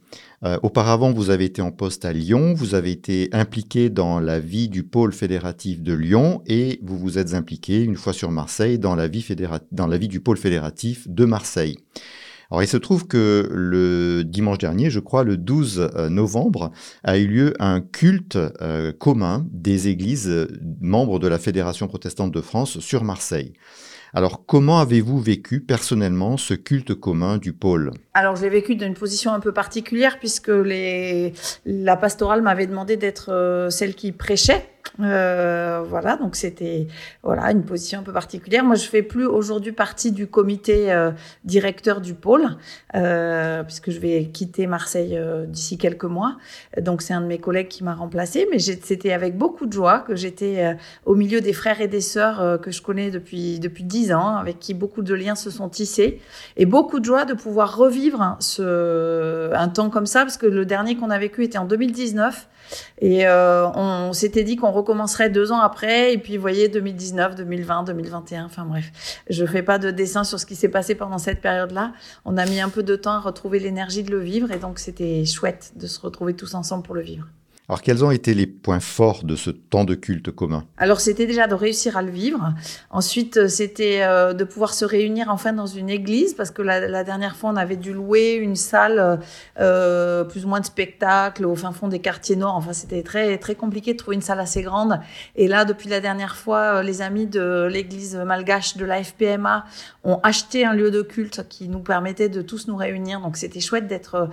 Euh, 0.44 0.60
auparavant, 0.64 1.14
vous 1.14 1.30
avez 1.30 1.46
été 1.46 1.62
en 1.62 1.72
poste 1.72 2.04
à 2.04 2.12
Lyon, 2.12 2.54
vous 2.54 2.76
avez 2.76 2.92
été 2.92 3.30
impliqué 3.32 3.90
dans 3.90 4.20
la 4.20 4.42
vie 4.42 4.68
du 4.68 4.84
pôle 4.84 5.14
fédératif 5.14 5.82
de 5.82 5.94
Lyon 5.94 6.42
et 6.46 6.82
vous 6.84 6.98
vous 6.98 7.18
êtes 7.18 7.34
impliqué, 7.34 7.82
une 7.82 7.96
fois 7.96 8.14
sur 8.14 8.32
Marseille, 8.32 8.78
dans 8.78 8.96
la 8.96 9.08
vie, 9.08 9.26
dans 9.72 9.88
la 9.88 9.98
vie 9.98 10.10
du 10.10 10.20
pôle 10.20 10.38
fédératif 10.38 11.08
de 11.08 11.24
Marseille. 11.24 11.78
Alors 12.50 12.64
il 12.64 12.68
se 12.68 12.78
trouve 12.78 13.08
que 13.08 13.50
le 13.52 14.24
dimanche 14.24 14.58
dernier, 14.58 14.90
je 14.90 15.00
crois 15.00 15.24
le 15.24 15.36
12 15.36 15.92
euh, 15.96 16.10
novembre, 16.10 16.72
a 17.04 17.18
eu 17.18 17.28
lieu 17.28 17.54
un 17.60 17.82
culte 17.82 18.38
euh, 18.62 18.94
commun 18.94 19.46
des 19.52 19.90
églises 19.90 20.30
euh, 20.30 20.48
membres 20.80 21.20
de 21.20 21.28
la 21.28 21.40
Fédération 21.40 21.88
protestante 21.88 22.32
de 22.32 22.42
France 22.42 22.80
sur 22.80 23.04
Marseille. 23.04 23.54
Alors, 24.14 24.46
comment 24.46 24.80
avez-vous 24.80 25.20
vécu 25.20 25.60
personnellement 25.60 26.38
ce 26.38 26.54
culte 26.54 26.96
commun 26.96 27.38
du 27.38 27.52
pôle? 27.52 27.92
Alors, 28.14 28.38
j'ai 28.38 28.48
vécu 28.48 28.78
d'une 28.78 28.94
position 28.94 29.34
un 29.34 29.42
peu 29.42 29.52
particulière 29.52 30.18
puisque 30.18 30.50
la 31.66 31.98
pastorale 31.98 32.42
m'avait 32.42 32.68
demandé 32.68 32.96
d'être 32.96 33.68
celle 33.70 33.96
qui 33.96 34.14
prêchait 34.14 34.66
euh, 35.00 35.84
voilà, 35.88 36.18
donc 36.18 36.36
c'était 36.36 36.88
voilà 37.24 37.52
une 37.52 37.64
position 37.64 38.00
un 38.00 38.04
peu 38.04 38.14
particulière. 38.14 38.64
Moi, 38.64 38.76
je 38.76 38.88
fais 38.88 39.04
plus 39.04 39.26
aujourd'hui 39.26 39.72
partie 39.72 40.12
du 40.12 40.28
comité 40.28 40.92
euh, 40.92 41.12
directeur 41.44 42.02
du 42.02 42.14
pôle, 42.14 42.58
euh, 42.96 43.64
puisque 43.64 43.92
je 43.92 44.00
vais 44.00 44.26
quitter 44.26 44.68
Marseille 44.68 45.18
euh, 45.18 45.46
d'ici 45.46 45.78
quelques 45.78 46.06
mois. 46.06 46.38
Donc 46.82 47.02
c'est 47.02 47.14
un 47.14 47.22
de 47.22 47.28
mes 47.28 47.38
collègues 47.38 47.68
qui 47.68 47.84
m'a 47.84 47.94
remplacé, 47.94 48.48
mais 48.52 48.60
c'était 48.60 49.14
avec 49.14 49.38
beaucoup 49.38 49.66
de 49.66 49.74
joie 49.74 50.00
que 50.00 50.16
j'étais 50.16 50.64
euh, 50.64 50.74
au 51.06 51.16
milieu 51.16 51.42
des 51.42 51.54
frères 51.54 51.82
et 51.82 51.88
des 51.88 52.02
sœurs 52.02 52.60
que 52.62 52.72
je 52.72 52.82
connais 52.82 53.12
depuis 53.12 53.60
depuis 53.60 53.84
dix 53.84 54.12
ans, 54.14 54.38
avec 54.38 54.60
qui 54.60 54.74
beaucoup 54.74 55.02
de 55.02 55.14
liens 55.14 55.36
se 55.36 55.52
sont 55.52 55.70
tissés, 55.70 56.22
et 56.56 56.66
beaucoup 56.66 57.00
de 57.00 57.06
joie 57.06 57.26
de 57.26 57.34
pouvoir 57.34 57.78
revivre 57.78 58.38
ce 58.40 59.54
un 59.54 59.70
temps 59.70 59.90
comme 59.90 60.06
ça, 60.06 60.22
parce 60.22 60.38
que 60.38 60.46
le 60.46 60.66
dernier 60.66 60.96
qu'on 60.96 61.10
a 61.10 61.20
vécu 61.20 61.44
était 61.44 61.58
en 61.58 61.66
2019. 61.66 62.48
Et 63.00 63.28
euh, 63.28 63.68
on 63.74 64.14
s'était 64.14 64.44
dit 64.44 64.56
qu'on 64.56 64.72
recommencerait 64.78 65.30
deux 65.30 65.52
ans 65.52 65.60
après, 65.60 66.14
et 66.14 66.18
puis 66.18 66.38
voyez 66.38 66.70
2019, 66.70 67.36
2020, 67.36 67.84
2021, 67.84 68.46
enfin 68.46 68.66
bref. 68.66 68.92
Je 69.30 69.46
fais 69.46 69.64
pas 69.64 69.78
de 69.80 69.92
dessin 69.92 70.24
sur 70.24 70.40
ce 70.40 70.46
qui 70.46 70.56
s'est 70.56 70.70
passé 70.70 70.96
pendant 70.96 71.18
cette 71.18 71.42
période-là. 71.42 71.94
On 72.26 72.38
a 72.38 72.46
mis 72.46 72.62
un 72.62 72.70
peu 72.70 72.84
de 72.84 72.96
temps 72.96 73.14
à 73.14 73.20
retrouver 73.20 73.60
l'énergie 73.60 74.04
de 74.04 74.12
le 74.12 74.20
vivre, 74.20 74.52
et 74.52 74.60
donc 74.60 74.80
c'était 74.80 75.26
chouette 75.26 75.74
de 75.76 75.88
se 75.88 76.00
retrouver 76.00 76.34
tous 76.34 76.54
ensemble 76.54 76.84
pour 76.84 76.96
le 76.96 77.02
vivre. 77.02 77.28
Alors 77.70 77.82
quels 77.82 78.06
ont 78.06 78.12
été 78.12 78.34
les 78.34 78.48
points 78.48 78.80
forts 78.80 79.26
de 79.26 79.36
ce 79.36 79.50
temps 79.50 79.84
de 79.84 79.94
culte 79.94 80.32
commun? 80.32 80.64
Alors 80.78 81.02
c'était 81.02 81.26
déjà 81.26 81.48
de 81.48 81.54
réussir 81.54 81.98
à 81.98 82.02
le 82.02 82.10
vivre. 82.10 82.54
Ensuite 82.92 83.36
euh, 83.36 83.48
c'était 83.50 84.04
euh, 84.04 84.32
de 84.32 84.46
pouvoir 84.46 84.74
se 84.74 84.86
réunir 84.86 85.28
enfin 85.30 85.52
dans 85.52 85.66
une 85.66 85.90
église 85.90 86.34
parce 86.34 86.50
que 86.50 86.62
la, 86.62 87.04
dernière 87.04 87.36
fois 87.36 87.50
on 87.50 87.58
avait 87.58 87.76
dû 87.76 87.92
louer 87.92 88.36
une 88.36 88.56
salle 88.56 89.20
euh, 89.60 90.24
plus 90.24 90.46
ou 90.46 90.48
moins 90.48 90.62
de 90.62 90.66
spectacle 90.66 91.46
au 91.46 91.56
fin 91.56 91.74
fond 91.74 91.90
des 91.90 92.00
quartiers 92.00 92.38
nord. 92.38 92.56
Enfin 92.56 92.72
c'était 92.72 93.04
très 93.04 93.38
très 93.38 93.56
compliqué 93.56 93.92
de 93.92 93.98
trouver 93.98 94.16
une 94.16 94.22
salle 94.22 94.40
assez 94.40 94.62
grande. 94.62 95.02
Et 95.36 95.50
là 95.50 95.66
depuis 95.66 95.90
la 95.90 96.00
dernière 96.00 96.38
fois 96.38 96.82
les 96.84 97.02
amis 97.02 97.28
de 97.28 97.68
l'église 97.70 98.16
malgache 98.16 98.78
de 98.78 98.86
la 98.86 99.04
FPMA 99.04 99.66
ont 100.06 100.22
acheté 100.24 100.64
un 100.64 100.72
lieu 100.72 100.90
de 100.90 101.02
culte 101.02 101.46
qui 101.50 101.68
nous 101.68 101.80
permettait 101.80 102.30
de 102.30 102.42
tous 102.42 102.70
nous 102.70 102.78
réunir. 102.78 103.20
Donc 103.20 103.36
c'était 103.36 103.60
chouette 103.60 103.88
d'être 103.88 104.30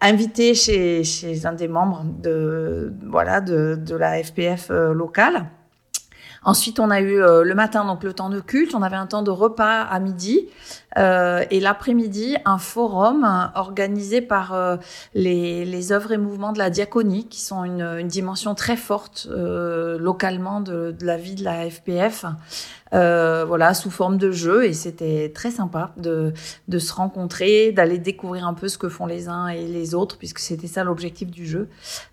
invité 0.00 0.54
chez, 0.54 1.04
chez 1.04 1.46
un 1.46 1.52
des 1.52 1.68
membres 1.68 2.04
de, 2.04 2.92
voilà, 3.06 3.40
de, 3.40 3.74
de 3.74 3.96
la 3.96 4.22
FPF 4.22 4.70
euh, 4.70 4.92
locale. 4.92 5.46
Ensuite, 6.48 6.80
on 6.80 6.90
a 6.90 7.02
eu 7.02 7.20
euh, 7.20 7.44
le 7.44 7.54
matin 7.54 7.84
donc 7.84 8.02
le 8.02 8.14
temps 8.14 8.30
de 8.30 8.40
culte, 8.40 8.74
on 8.74 8.80
avait 8.80 8.96
un 8.96 9.06
temps 9.06 9.20
de 9.20 9.30
repas 9.30 9.82
à 9.82 10.00
midi 10.00 10.48
euh, 10.96 11.44
et 11.50 11.60
l'après-midi 11.60 12.38
un 12.46 12.56
forum 12.56 13.50
organisé 13.54 14.22
par 14.22 14.54
euh, 14.54 14.78
les, 15.12 15.92
œuvres 15.92 16.12
et 16.12 16.16
mouvements 16.16 16.52
de 16.52 16.58
la 16.58 16.70
diaconie 16.70 17.28
qui 17.28 17.42
sont 17.42 17.64
une, 17.64 18.08
dimension 18.08 18.54
très 18.54 18.76
forte 18.76 19.28
euh, 19.30 19.98
localement 19.98 20.62
de, 20.62 20.96
la 21.02 21.18
vie 21.18 21.34
de 21.34 21.44
la 21.44 21.68
FPF 21.68 22.24
euh, 22.94 23.44
voilà, 23.46 23.74
sous 23.74 23.90
forme 23.90 24.16
de 24.16 24.30
jeu. 24.30 24.64
Et 24.64 24.72
c'était 24.72 25.30
très 25.34 25.50
sympa 25.50 25.92
de, 25.96 26.32
de 26.68 26.78
se 26.78 26.92
rencontrer, 26.92 27.72
d'aller 27.72 27.98
découvrir 27.98 28.46
un 28.46 28.54
peu 28.54 28.68
ce 28.68 28.78
que 28.78 28.88
font 28.88 29.06
les 29.06 29.28
uns 29.28 29.48
et 29.48 29.66
les 29.66 29.94
autres, 29.94 30.16
puisque 30.18 30.38
c'était 30.38 30.66
ça 30.66 30.84
l'objectif 30.84 31.30
du 31.30 31.46
jeu. 31.46 31.68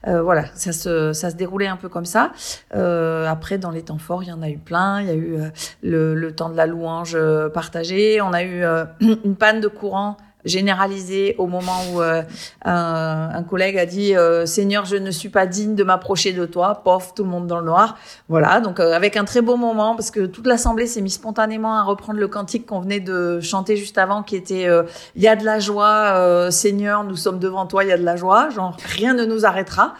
Euh, 0.07 0.21
voilà, 0.21 0.45
ça 0.55 0.73
se, 0.73 1.13
ça 1.13 1.29
se 1.29 1.35
déroulait 1.35 1.67
un 1.67 1.77
peu 1.77 1.89
comme 1.89 2.05
ça. 2.05 2.31
Euh, 2.75 3.27
après, 3.27 3.57
dans 3.57 3.71
les 3.71 3.83
temps 3.83 3.97
forts, 3.97 4.23
il 4.25 4.29
y 4.29 4.33
en 4.33 4.41
a 4.41 4.49
eu 4.49 4.57
plein. 4.57 5.01
Il 5.01 5.07
y 5.07 5.11
a 5.11 5.13
eu 5.13 5.35
euh, 5.35 6.15
le, 6.15 6.31
temps 6.31 6.49
de 6.49 6.57
la 6.57 6.65
louange 6.65 7.13
euh, 7.15 7.49
partagée. 7.49 8.21
On 8.21 8.33
a 8.33 8.43
eu 8.43 8.63
une 9.01 9.35
panne 9.35 9.61
de 9.61 9.67
courant 9.67 10.17
généralisé 10.45 11.35
au 11.37 11.47
moment 11.47 11.81
où 11.91 12.01
euh, 12.01 12.21
un, 12.63 13.43
collègue 13.43 13.77
a 13.77 13.85
dit 13.85 14.15
euh, 14.15 14.45
Seigneur, 14.45 14.85
je 14.85 14.95
ne 14.95 15.11
suis 15.11 15.29
pas 15.29 15.45
digne 15.45 15.75
de 15.75 15.83
m'approcher 15.83 16.33
de 16.33 16.45
toi. 16.45 16.81
Pof, 16.83 17.13
tout 17.15 17.23
le 17.23 17.29
monde 17.29 17.47
dans 17.47 17.59
le 17.59 17.65
noir. 17.65 17.97
Voilà, 18.29 18.61
donc 18.61 18.79
euh, 18.79 18.93
avec 18.93 19.17
un 19.17 19.25
très 19.25 19.41
beau 19.41 19.57
moment 19.57 19.95
parce 19.95 20.11
que 20.11 20.25
toute 20.25 20.47
l'assemblée 20.47 20.87
s'est 20.87 21.01
mise 21.01 21.15
spontanément 21.15 21.75
à 21.75 21.83
reprendre 21.83 22.19
le 22.19 22.27
cantique 22.27 22.65
qu'on 22.67 22.79
venait 22.79 22.99
de 22.99 23.39
chanter 23.41 23.75
juste 23.75 23.97
avant, 23.97 24.23
qui 24.23 24.35
était 24.35 24.67
Il 25.15 25.21
y 25.21 25.27
a 25.27 25.35
de 25.35 25.43
la 25.43 25.59
joie, 25.59 26.51
Seigneur, 26.51 27.03
nous 27.03 27.15
sommes 27.15 27.39
devant 27.39 27.65
toi, 27.65 27.83
il 27.83 27.89
y 27.89 27.93
a 27.93 27.97
de 27.97 28.03
la 28.03 28.15
joie. 28.15 28.49
Genre 28.49 28.77
rien 28.85 29.13
ne 29.13 29.25
nous 29.25 29.45
arrêtera. 29.45 29.95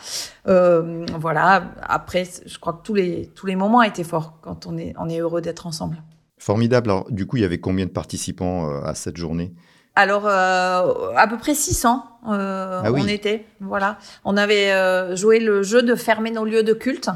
voilà. 0.46 1.64
Après, 1.82 2.28
je 2.46 2.60
crois 2.60 2.74
que 2.74 2.84
tous 2.84 2.94
les 2.94 3.32
tous 3.36 3.48
les 3.48 3.56
moments 3.56 3.82
étaient 3.82 4.04
forts 4.04 4.34
quand 4.42 4.68
on 4.68 4.78
est 4.78 4.94
on 5.00 5.10
est 5.10 5.20
heureux 5.20 5.42
d'être 5.42 5.66
ensemble. 5.66 5.98
Formidable. 6.38 6.92
Alors, 6.92 7.12
du 7.12 7.26
coup, 7.26 7.38
il 7.38 7.42
y 7.42 7.46
avait 7.46 7.60
combien 7.60 7.86
de 7.86 7.92
participants 7.92 8.70
à 8.84 8.94
cette 8.94 9.18
journée? 9.18 9.54
Alors, 9.96 10.28
euh, 10.28 11.14
à 11.16 11.28
peu 11.28 11.38
près 11.38 11.54
600, 11.56 12.04
euh, 12.30 12.82
Ah 12.84 12.92
oui. 12.92 13.02
on 13.04 13.08
était. 13.08 13.46
Voilà. 13.62 13.98
On 14.24 14.36
avait 14.38 14.72
euh, 14.72 15.16
joué 15.16 15.40
le 15.40 15.64
jeu 15.64 15.82
de 15.84 15.96
fermer 15.96 16.32
nos 16.32 16.44
lieux 16.46 16.64
de 16.64 16.74
culte 16.74 17.10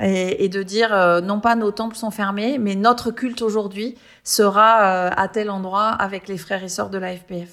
et, 0.00 0.44
et 0.44 0.48
de 0.48 0.62
dire 0.62 0.92
euh, 0.94 1.20
non 1.20 1.40
pas 1.40 1.54
nos 1.56 1.70
temples 1.70 1.96
sont 1.96 2.10
fermés, 2.10 2.58
mais 2.58 2.74
notre 2.74 3.10
culte 3.10 3.42
aujourd'hui 3.42 3.96
sera 4.24 5.06
euh, 5.06 5.10
à 5.16 5.28
tel 5.28 5.50
endroit 5.50 5.88
avec 5.88 6.28
les 6.28 6.36
frères 6.36 6.62
et 6.62 6.68
sœurs 6.68 6.90
de 6.90 6.98
la 6.98 7.16
FPF. 7.16 7.48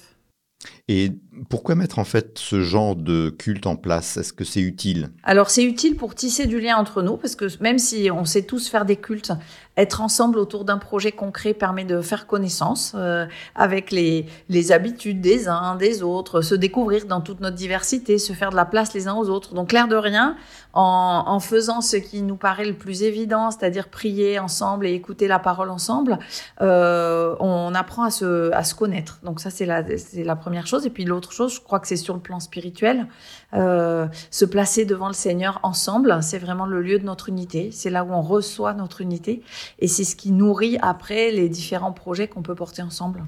Et 0.88 1.12
pourquoi 1.50 1.74
mettre 1.74 1.98
en 1.98 2.04
fait 2.04 2.38
ce 2.38 2.62
genre 2.62 2.96
de 2.96 3.28
culte 3.28 3.66
en 3.66 3.76
place? 3.76 4.16
Est-ce 4.16 4.32
que 4.32 4.44
c'est 4.44 4.60
utile? 4.62 5.10
Alors 5.22 5.50
c'est 5.50 5.64
utile 5.64 5.96
pour 5.96 6.14
tisser 6.14 6.46
du 6.46 6.58
lien 6.58 6.76
entre 6.78 7.02
nous 7.02 7.18
parce 7.18 7.36
que 7.36 7.46
même 7.62 7.78
si 7.78 8.10
on 8.10 8.24
sait 8.24 8.42
tous 8.42 8.68
faire 8.68 8.86
des 8.86 8.96
cultes, 8.96 9.32
être 9.76 10.00
ensemble 10.00 10.38
autour 10.38 10.64
d'un 10.64 10.78
projet 10.78 11.12
concret 11.12 11.52
permet 11.52 11.84
de 11.84 12.00
faire 12.00 12.26
connaissance 12.26 12.92
euh, 12.94 13.26
avec 13.54 13.90
les, 13.90 14.26
les 14.48 14.70
habitudes 14.72 15.20
des 15.20 15.48
uns, 15.48 15.74
des 15.74 16.02
autres, 16.02 16.42
se 16.42 16.54
découvrir 16.54 17.06
dans 17.06 17.20
toute 17.20 17.40
notre 17.40 17.56
diversité, 17.56 18.18
se 18.18 18.32
faire 18.32 18.50
de 18.50 18.56
la 18.56 18.64
place 18.64 18.94
les 18.94 19.08
uns 19.08 19.14
aux 19.14 19.28
autres. 19.28 19.54
Donc 19.54 19.72
l'air 19.72 19.88
de 19.88 19.96
rien, 19.96 20.36
en, 20.74 21.24
en 21.26 21.40
faisant 21.40 21.80
ce 21.80 21.96
qui 21.96 22.22
nous 22.22 22.36
paraît 22.36 22.66
le 22.66 22.74
plus 22.74 23.02
évident, 23.02 23.50
c'est-à-dire 23.50 23.88
prier 23.88 24.38
ensemble 24.38 24.86
et 24.86 24.92
écouter 24.92 25.26
la 25.28 25.38
parole 25.38 25.70
ensemble, 25.70 26.18
euh, 26.60 27.34
on 27.40 27.74
apprend 27.74 28.04
à 28.04 28.10
se, 28.10 28.52
à 28.52 28.62
se 28.64 28.74
connaître. 28.74 29.18
Donc 29.24 29.40
ça 29.40 29.50
c'est 29.50 29.66
la, 29.66 29.82
la 30.14 30.36
première 30.36 30.66
chose. 30.66 30.86
Et 30.86 30.90
puis 30.90 31.04
l'autre 31.04 31.32
chose, 31.32 31.54
je 31.54 31.60
crois 31.60 31.80
que 31.80 31.88
c'est 31.88 31.96
sur 31.96 32.14
le 32.14 32.20
plan 32.20 32.38
spirituel, 32.38 33.06
euh, 33.54 34.06
se 34.30 34.44
placer 34.44 34.84
devant 34.84 35.08
le 35.08 35.14
Seigneur 35.14 35.60
ensemble, 35.62 36.18
c'est 36.22 36.38
vraiment 36.38 36.66
le 36.66 36.80
lieu 36.80 36.98
de 36.98 37.04
notre 37.04 37.28
unité. 37.28 37.70
C'est 37.72 37.90
là 37.90 38.04
où 38.04 38.12
on 38.12 38.22
reçoit 38.22 38.72
notre 38.74 39.00
unité. 39.00 39.42
Et 39.78 39.88
c'est 39.88 40.04
ce 40.04 40.16
qui 40.16 40.30
nourrit 40.32 40.78
après 40.82 41.30
les 41.30 41.48
différents 41.48 41.92
projets 41.92 42.28
qu'on 42.28 42.42
peut 42.42 42.54
porter 42.54 42.82
ensemble. 42.82 43.24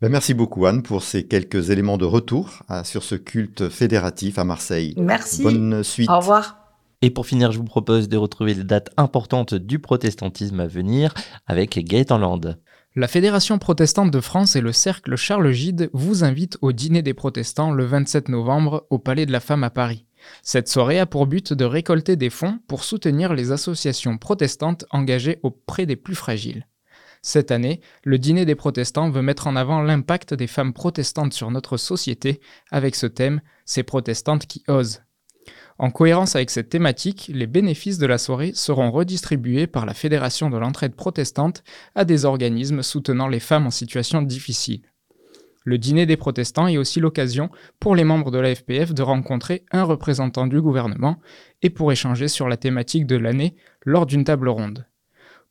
Ben, 0.00 0.08
Merci 0.08 0.34
beaucoup 0.34 0.66
Anne 0.66 0.82
pour 0.82 1.02
ces 1.02 1.24
quelques 1.26 1.70
éléments 1.70 1.98
de 1.98 2.04
retour 2.04 2.62
ah, 2.68 2.84
sur 2.84 3.02
ce 3.02 3.14
culte 3.14 3.68
fédératif 3.68 4.38
à 4.38 4.44
Marseille. 4.44 4.94
Merci. 4.96 5.42
Bonne 5.42 5.82
suite. 5.82 6.10
Au 6.10 6.18
revoir. 6.18 6.56
Et 7.02 7.10
pour 7.10 7.26
finir, 7.26 7.50
je 7.50 7.58
vous 7.58 7.64
propose 7.64 8.08
de 8.08 8.16
retrouver 8.18 8.54
les 8.54 8.64
dates 8.64 8.90
importantes 8.98 9.54
du 9.54 9.78
protestantisme 9.78 10.60
à 10.60 10.66
venir 10.66 11.14
avec 11.46 11.78
Gaëtan 11.78 12.18
Land. 12.18 12.56
La 12.96 13.08
Fédération 13.08 13.58
protestante 13.58 14.10
de 14.10 14.20
France 14.20 14.56
et 14.56 14.60
le 14.60 14.72
Cercle 14.72 15.16
Charles 15.16 15.52
Gide 15.52 15.90
vous 15.92 16.24
invitent 16.24 16.58
au 16.60 16.72
dîner 16.72 17.02
des 17.02 17.14
protestants 17.14 17.70
le 17.70 17.84
27 17.84 18.28
novembre 18.28 18.86
au 18.90 18.98
Palais 18.98 19.26
de 19.26 19.32
la 19.32 19.40
Femme 19.40 19.64
à 19.64 19.70
Paris. 19.70 20.04
Cette 20.42 20.68
soirée 20.68 20.98
a 20.98 21.06
pour 21.06 21.26
but 21.26 21.52
de 21.52 21.64
récolter 21.64 22.16
des 22.16 22.30
fonds 22.30 22.58
pour 22.68 22.84
soutenir 22.84 23.34
les 23.34 23.52
associations 23.52 24.18
protestantes 24.18 24.84
engagées 24.90 25.38
auprès 25.42 25.86
des 25.86 25.96
plus 25.96 26.14
fragiles. 26.14 26.66
Cette 27.22 27.50
année, 27.50 27.80
le 28.04 28.18
dîner 28.18 28.46
des 28.46 28.54
protestants 28.54 29.10
veut 29.10 29.22
mettre 29.22 29.46
en 29.46 29.56
avant 29.56 29.82
l'impact 29.82 30.32
des 30.32 30.46
femmes 30.46 30.72
protestantes 30.72 31.34
sur 31.34 31.50
notre 31.50 31.76
société 31.76 32.40
avec 32.70 32.94
ce 32.96 33.06
thème 33.06 33.42
Ces 33.66 33.82
protestantes 33.82 34.46
qui 34.46 34.64
osent. 34.68 35.02
En 35.78 35.90
cohérence 35.90 36.36
avec 36.36 36.50
cette 36.50 36.68
thématique, 36.68 37.30
les 37.32 37.46
bénéfices 37.46 37.98
de 37.98 38.06
la 38.06 38.18
soirée 38.18 38.52
seront 38.54 38.90
redistribués 38.90 39.66
par 39.66 39.86
la 39.86 39.94
Fédération 39.94 40.50
de 40.50 40.58
l'entraide 40.58 40.94
protestante 40.94 41.62
à 41.94 42.04
des 42.04 42.24
organismes 42.24 42.82
soutenant 42.82 43.28
les 43.28 43.40
femmes 43.40 43.66
en 43.66 43.70
situation 43.70 44.22
difficile. 44.22 44.82
Le 45.64 45.76
dîner 45.76 46.06
des 46.06 46.16
protestants 46.16 46.68
est 46.68 46.78
aussi 46.78 47.00
l'occasion 47.00 47.50
pour 47.80 47.94
les 47.94 48.04
membres 48.04 48.30
de 48.30 48.38
la 48.38 48.54
FPF 48.54 48.94
de 48.94 49.02
rencontrer 49.02 49.64
un 49.72 49.84
représentant 49.84 50.46
du 50.46 50.60
gouvernement 50.60 51.16
et 51.60 51.68
pour 51.68 51.92
échanger 51.92 52.28
sur 52.28 52.48
la 52.48 52.56
thématique 52.56 53.06
de 53.06 53.16
l'année 53.16 53.56
lors 53.84 54.06
d'une 54.06 54.24
table 54.24 54.48
ronde. 54.48 54.86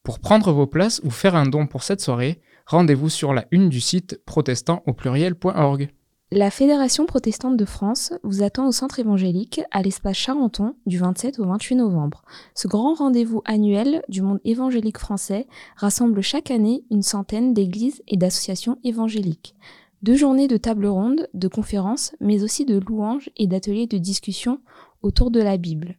Pour 0.01 0.19
prendre 0.19 0.51
vos 0.51 0.65
places 0.65 0.99
ou 1.03 1.11
faire 1.11 1.35
un 1.35 1.45
don 1.45 1.67
pour 1.67 1.83
cette 1.83 2.01
soirée, 2.01 2.41
rendez-vous 2.65 3.09
sur 3.09 3.33
la 3.33 3.45
une 3.51 3.69
du 3.69 3.81
site 3.81 4.19
protestant 4.25 4.81
au 4.87 4.93
pluriel.org. 4.93 5.89
La 6.31 6.51
Fédération 6.51 7.07
protestante 7.07 7.57
de 7.57 7.65
France 7.65 8.13
vous 8.23 8.43
attend 8.43 8.67
au 8.67 8.71
centre 8.71 8.99
évangélique 8.99 9.61
à 9.71 9.81
l'espace 9.81 10.15
Charenton 10.15 10.75
du 10.85 10.99
27 10.99 11.39
au 11.39 11.45
28 11.45 11.75
novembre. 11.77 12.23
Ce 12.53 12.67
grand 12.67 12.93
rendez-vous 12.93 13.41
annuel 13.45 14.03
du 14.09 14.21
monde 14.21 14.39
évangélique 14.45 14.99
français 14.99 15.47
rassemble 15.75 16.21
chaque 16.21 16.51
année 16.51 16.83
une 16.91 17.01
centaine 17.01 17.55
d'églises 17.55 18.03
et 18.07 18.15
d'associations 18.15 18.77
évangéliques. 18.83 19.55
Deux 20.01 20.15
journées 20.15 20.47
de 20.47 20.57
table 20.57 20.85
ronde, 20.85 21.27
de 21.33 21.47
conférences, 21.49 22.15
mais 22.21 22.43
aussi 22.43 22.65
de 22.65 22.79
louanges 22.79 23.29
et 23.35 23.47
d'ateliers 23.47 23.87
de 23.87 23.97
discussion 23.97 24.61
autour 25.01 25.29
de 25.29 25.41
la 25.41 25.57
Bible. 25.57 25.97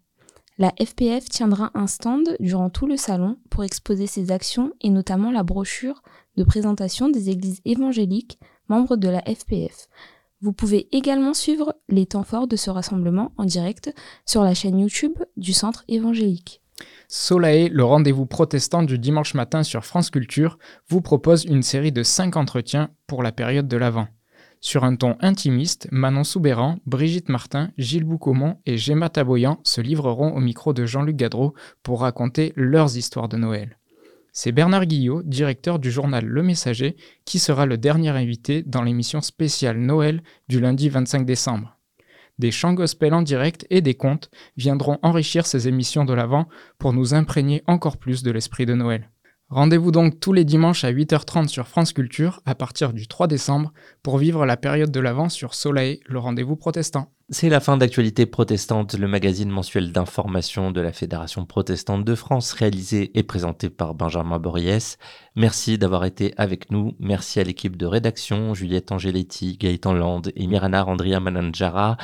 La 0.57 0.73
FPF 0.79 1.29
tiendra 1.29 1.71
un 1.75 1.87
stand 1.87 2.37
durant 2.41 2.71
tout 2.71 2.87
le 2.87 2.97
salon 2.97 3.39
pour 3.51 3.65
exposer 3.65 4.07
ses 4.07 4.31
actions 4.31 4.73
et 4.81 4.91
notamment 4.91 5.31
la 5.31 5.43
brochure 5.43 6.03
de 6.37 6.45
présentation 6.45 7.09
des 7.09 7.31
églises 7.31 7.61
évangéliques 7.65 8.39
membres 8.69 8.97
de 8.97 9.09
la 9.09 9.23
FPF. 9.23 9.89
Vous 10.43 10.53
pouvez 10.53 10.89
également 10.97 11.35
suivre 11.35 11.75
les 11.89 12.07
temps 12.07 12.25
forts 12.25 12.47
de 12.47 12.57
ce 12.57 12.71
rassemblement 12.71 13.33
en 13.37 13.45
direct 13.45 13.95
sur 14.25 14.43
la 14.43 14.55
chaîne 14.55 14.79
YouTube 14.79 15.19
du 15.37 15.53
Centre 15.53 15.85
évangélique. 15.89 16.60
Solae, 17.09 17.69
le 17.69 17.85
rendez-vous 17.85 18.27
protestant 18.27 18.83
du 18.83 18.99
dimanche 18.99 19.35
matin 19.35 19.63
sur 19.63 19.85
France 19.85 20.11
Culture, 20.11 20.59
vous 20.89 21.01
propose 21.01 21.45
une 21.45 21.63
série 21.63 21.93
de 21.93 22.03
5 22.03 22.37
entretiens 22.37 22.91
pour 23.07 23.23
la 23.23 23.33
période 23.33 23.69
de 23.69 23.77
l'Avent. 23.77 24.09
Sur 24.63 24.85
un 24.85 24.95
ton 24.95 25.17
intimiste, 25.21 25.89
Manon 25.91 26.23
Soubéran, 26.23 26.79
Brigitte 26.85 27.31
Martin, 27.31 27.71
Gilles 27.79 28.05
Boucaumont 28.05 28.59
et 28.67 28.77
Gemma 28.77 29.09
Taboyan 29.09 29.59
se 29.65 29.81
livreront 29.81 30.35
au 30.35 30.41
micro 30.41 30.75
de 30.75 30.85
Jean-Luc 30.85 31.17
Gadreau 31.17 31.55
pour 31.83 32.03
raconter 32.03 32.53
leurs 32.57 32.97
histoires 32.99 33.29
de 33.29 33.39
Noël. 33.39 33.79
C'est 34.33 34.53
Bernard 34.53 34.87
Guillot, 34.87 35.23
directeur 35.23 35.79
du 35.79 35.91
journal 35.91 36.25
Le 36.25 36.43
Messager, 36.43 36.97
qui 37.25 37.39
sera 37.39 37.67
le 37.67 37.79
dernier 37.79 38.11
invité 38.11 38.63
dans 38.63 38.83
l'émission 38.83 39.23
spéciale 39.23 39.79
Noël 39.79 40.23
du 40.49 40.61
lundi 40.61 40.89
25 40.89 41.25
décembre. 41.25 41.80
Des 42.41 42.51
chants 42.51 42.73
gospel 42.73 43.13
en 43.13 43.21
direct 43.21 43.67
et 43.69 43.83
des 43.83 43.93
contes 43.93 44.31
viendront 44.57 44.97
enrichir 45.03 45.45
ces 45.45 45.69
émissions 45.69 46.07
de 46.07 46.15
l'Avent 46.15 46.49
pour 46.79 46.95
nous 46.95 47.13
imprégner 47.13 47.63
encore 47.67 47.99
plus 47.99 48.23
de 48.23 48.31
l'esprit 48.31 48.65
de 48.65 48.73
Noël. 48.73 49.11
Rendez-vous 49.51 49.91
donc 49.91 50.21
tous 50.21 50.33
les 50.33 50.47
dimanches 50.47 50.85
à 50.85 50.91
8h30 50.91 51.49
sur 51.49 51.69
France 51.69 51.93
Culture 51.93 52.41
à 52.47 52.55
partir 52.55 52.95
du 52.95 53.09
3 53.09 53.27
décembre 53.27 53.75
pour 54.03 54.17
vivre 54.17 54.47
la 54.47 54.57
période 54.57 54.91
de 54.91 55.01
l'Avent 55.01 55.29
sur 55.29 55.53
Soleil, 55.53 56.01
le 56.07 56.19
rendez-vous 56.19 56.57
protestant. 56.57 57.13
C'est 57.33 57.49
la 57.49 57.61
fin 57.61 57.77
d'Actualité 57.77 58.27
protestante, 58.27 58.95
le 58.95 59.07
magazine 59.07 59.51
mensuel 59.51 59.93
d'information 59.93 60.71
de 60.71 60.81
la 60.81 60.93
Fédération 60.93 61.45
protestante 61.47 62.05
de 62.05 62.15
France, 62.15 62.53
réalisé 62.53 63.11
et 63.19 63.23
présenté 63.23 63.71
par 63.71 63.95
Benjamin 63.95 64.39
Boriès. 64.39 64.99
Merci 65.37 65.79
d'avoir 65.79 66.05
été 66.05 66.33
avec 66.37 66.71
nous. 66.71 66.95
Merci 66.99 67.39
à 67.39 67.45
l'équipe 67.45 67.77
de 67.77 67.87
rédaction, 67.87 68.55
Juliette 68.55 68.93
Angeletti, 68.93 69.59
Gaëtan 69.59 69.93
Land 69.93 70.23
et 70.35 70.47
Mirana 70.47 70.87
Andria 70.87 71.21
Mananjara. 71.21 71.99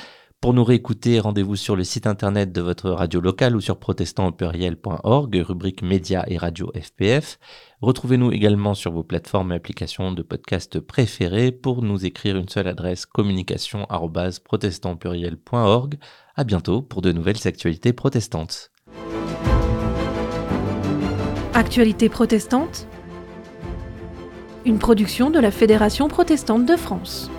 Pour 0.47 0.55
nous 0.55 0.63
réécouter, 0.63 1.19
rendez-vous 1.19 1.57
sur 1.57 1.75
le 1.75 1.83
site 1.83 2.07
internet 2.07 2.53
de 2.53 2.61
votre 2.61 2.91
radio 2.91 3.21
locale 3.21 3.57
ou 3.57 3.61
sur 3.61 3.81
protestantaupluriel.org, 3.81 5.43
rubrique 5.45 5.83
médias 5.83 6.23
et 6.29 6.37
radio 6.37 6.71
FPF. 6.81 7.41
Retrouvez-nous 7.81 8.31
également 8.31 8.75
sur 8.75 8.93
vos 8.93 9.03
plateformes 9.03 9.51
et 9.51 9.57
applications 9.57 10.13
de 10.13 10.23
podcast 10.23 10.79
préférées 10.79 11.51
pour 11.51 11.83
nous 11.83 12.07
écrire 12.07 12.37
une 12.37 12.49
seule 12.49 12.69
adresse 12.69 13.07
communication@protestantpluriel.org. 13.07 15.99
À 16.37 16.45
bientôt 16.45 16.81
pour 16.81 17.03
de 17.03 17.11
nouvelles 17.11 17.45
actualités 17.45 17.93
protestantes. 17.93 18.71
Actualité 21.55 22.09
protestante 22.09 22.87
Une 24.65 24.79
production 24.79 25.31
de 25.31 25.41
la 25.41 25.51
Fédération 25.51 26.07
protestante 26.07 26.67
de 26.67 26.77
France. 26.77 27.33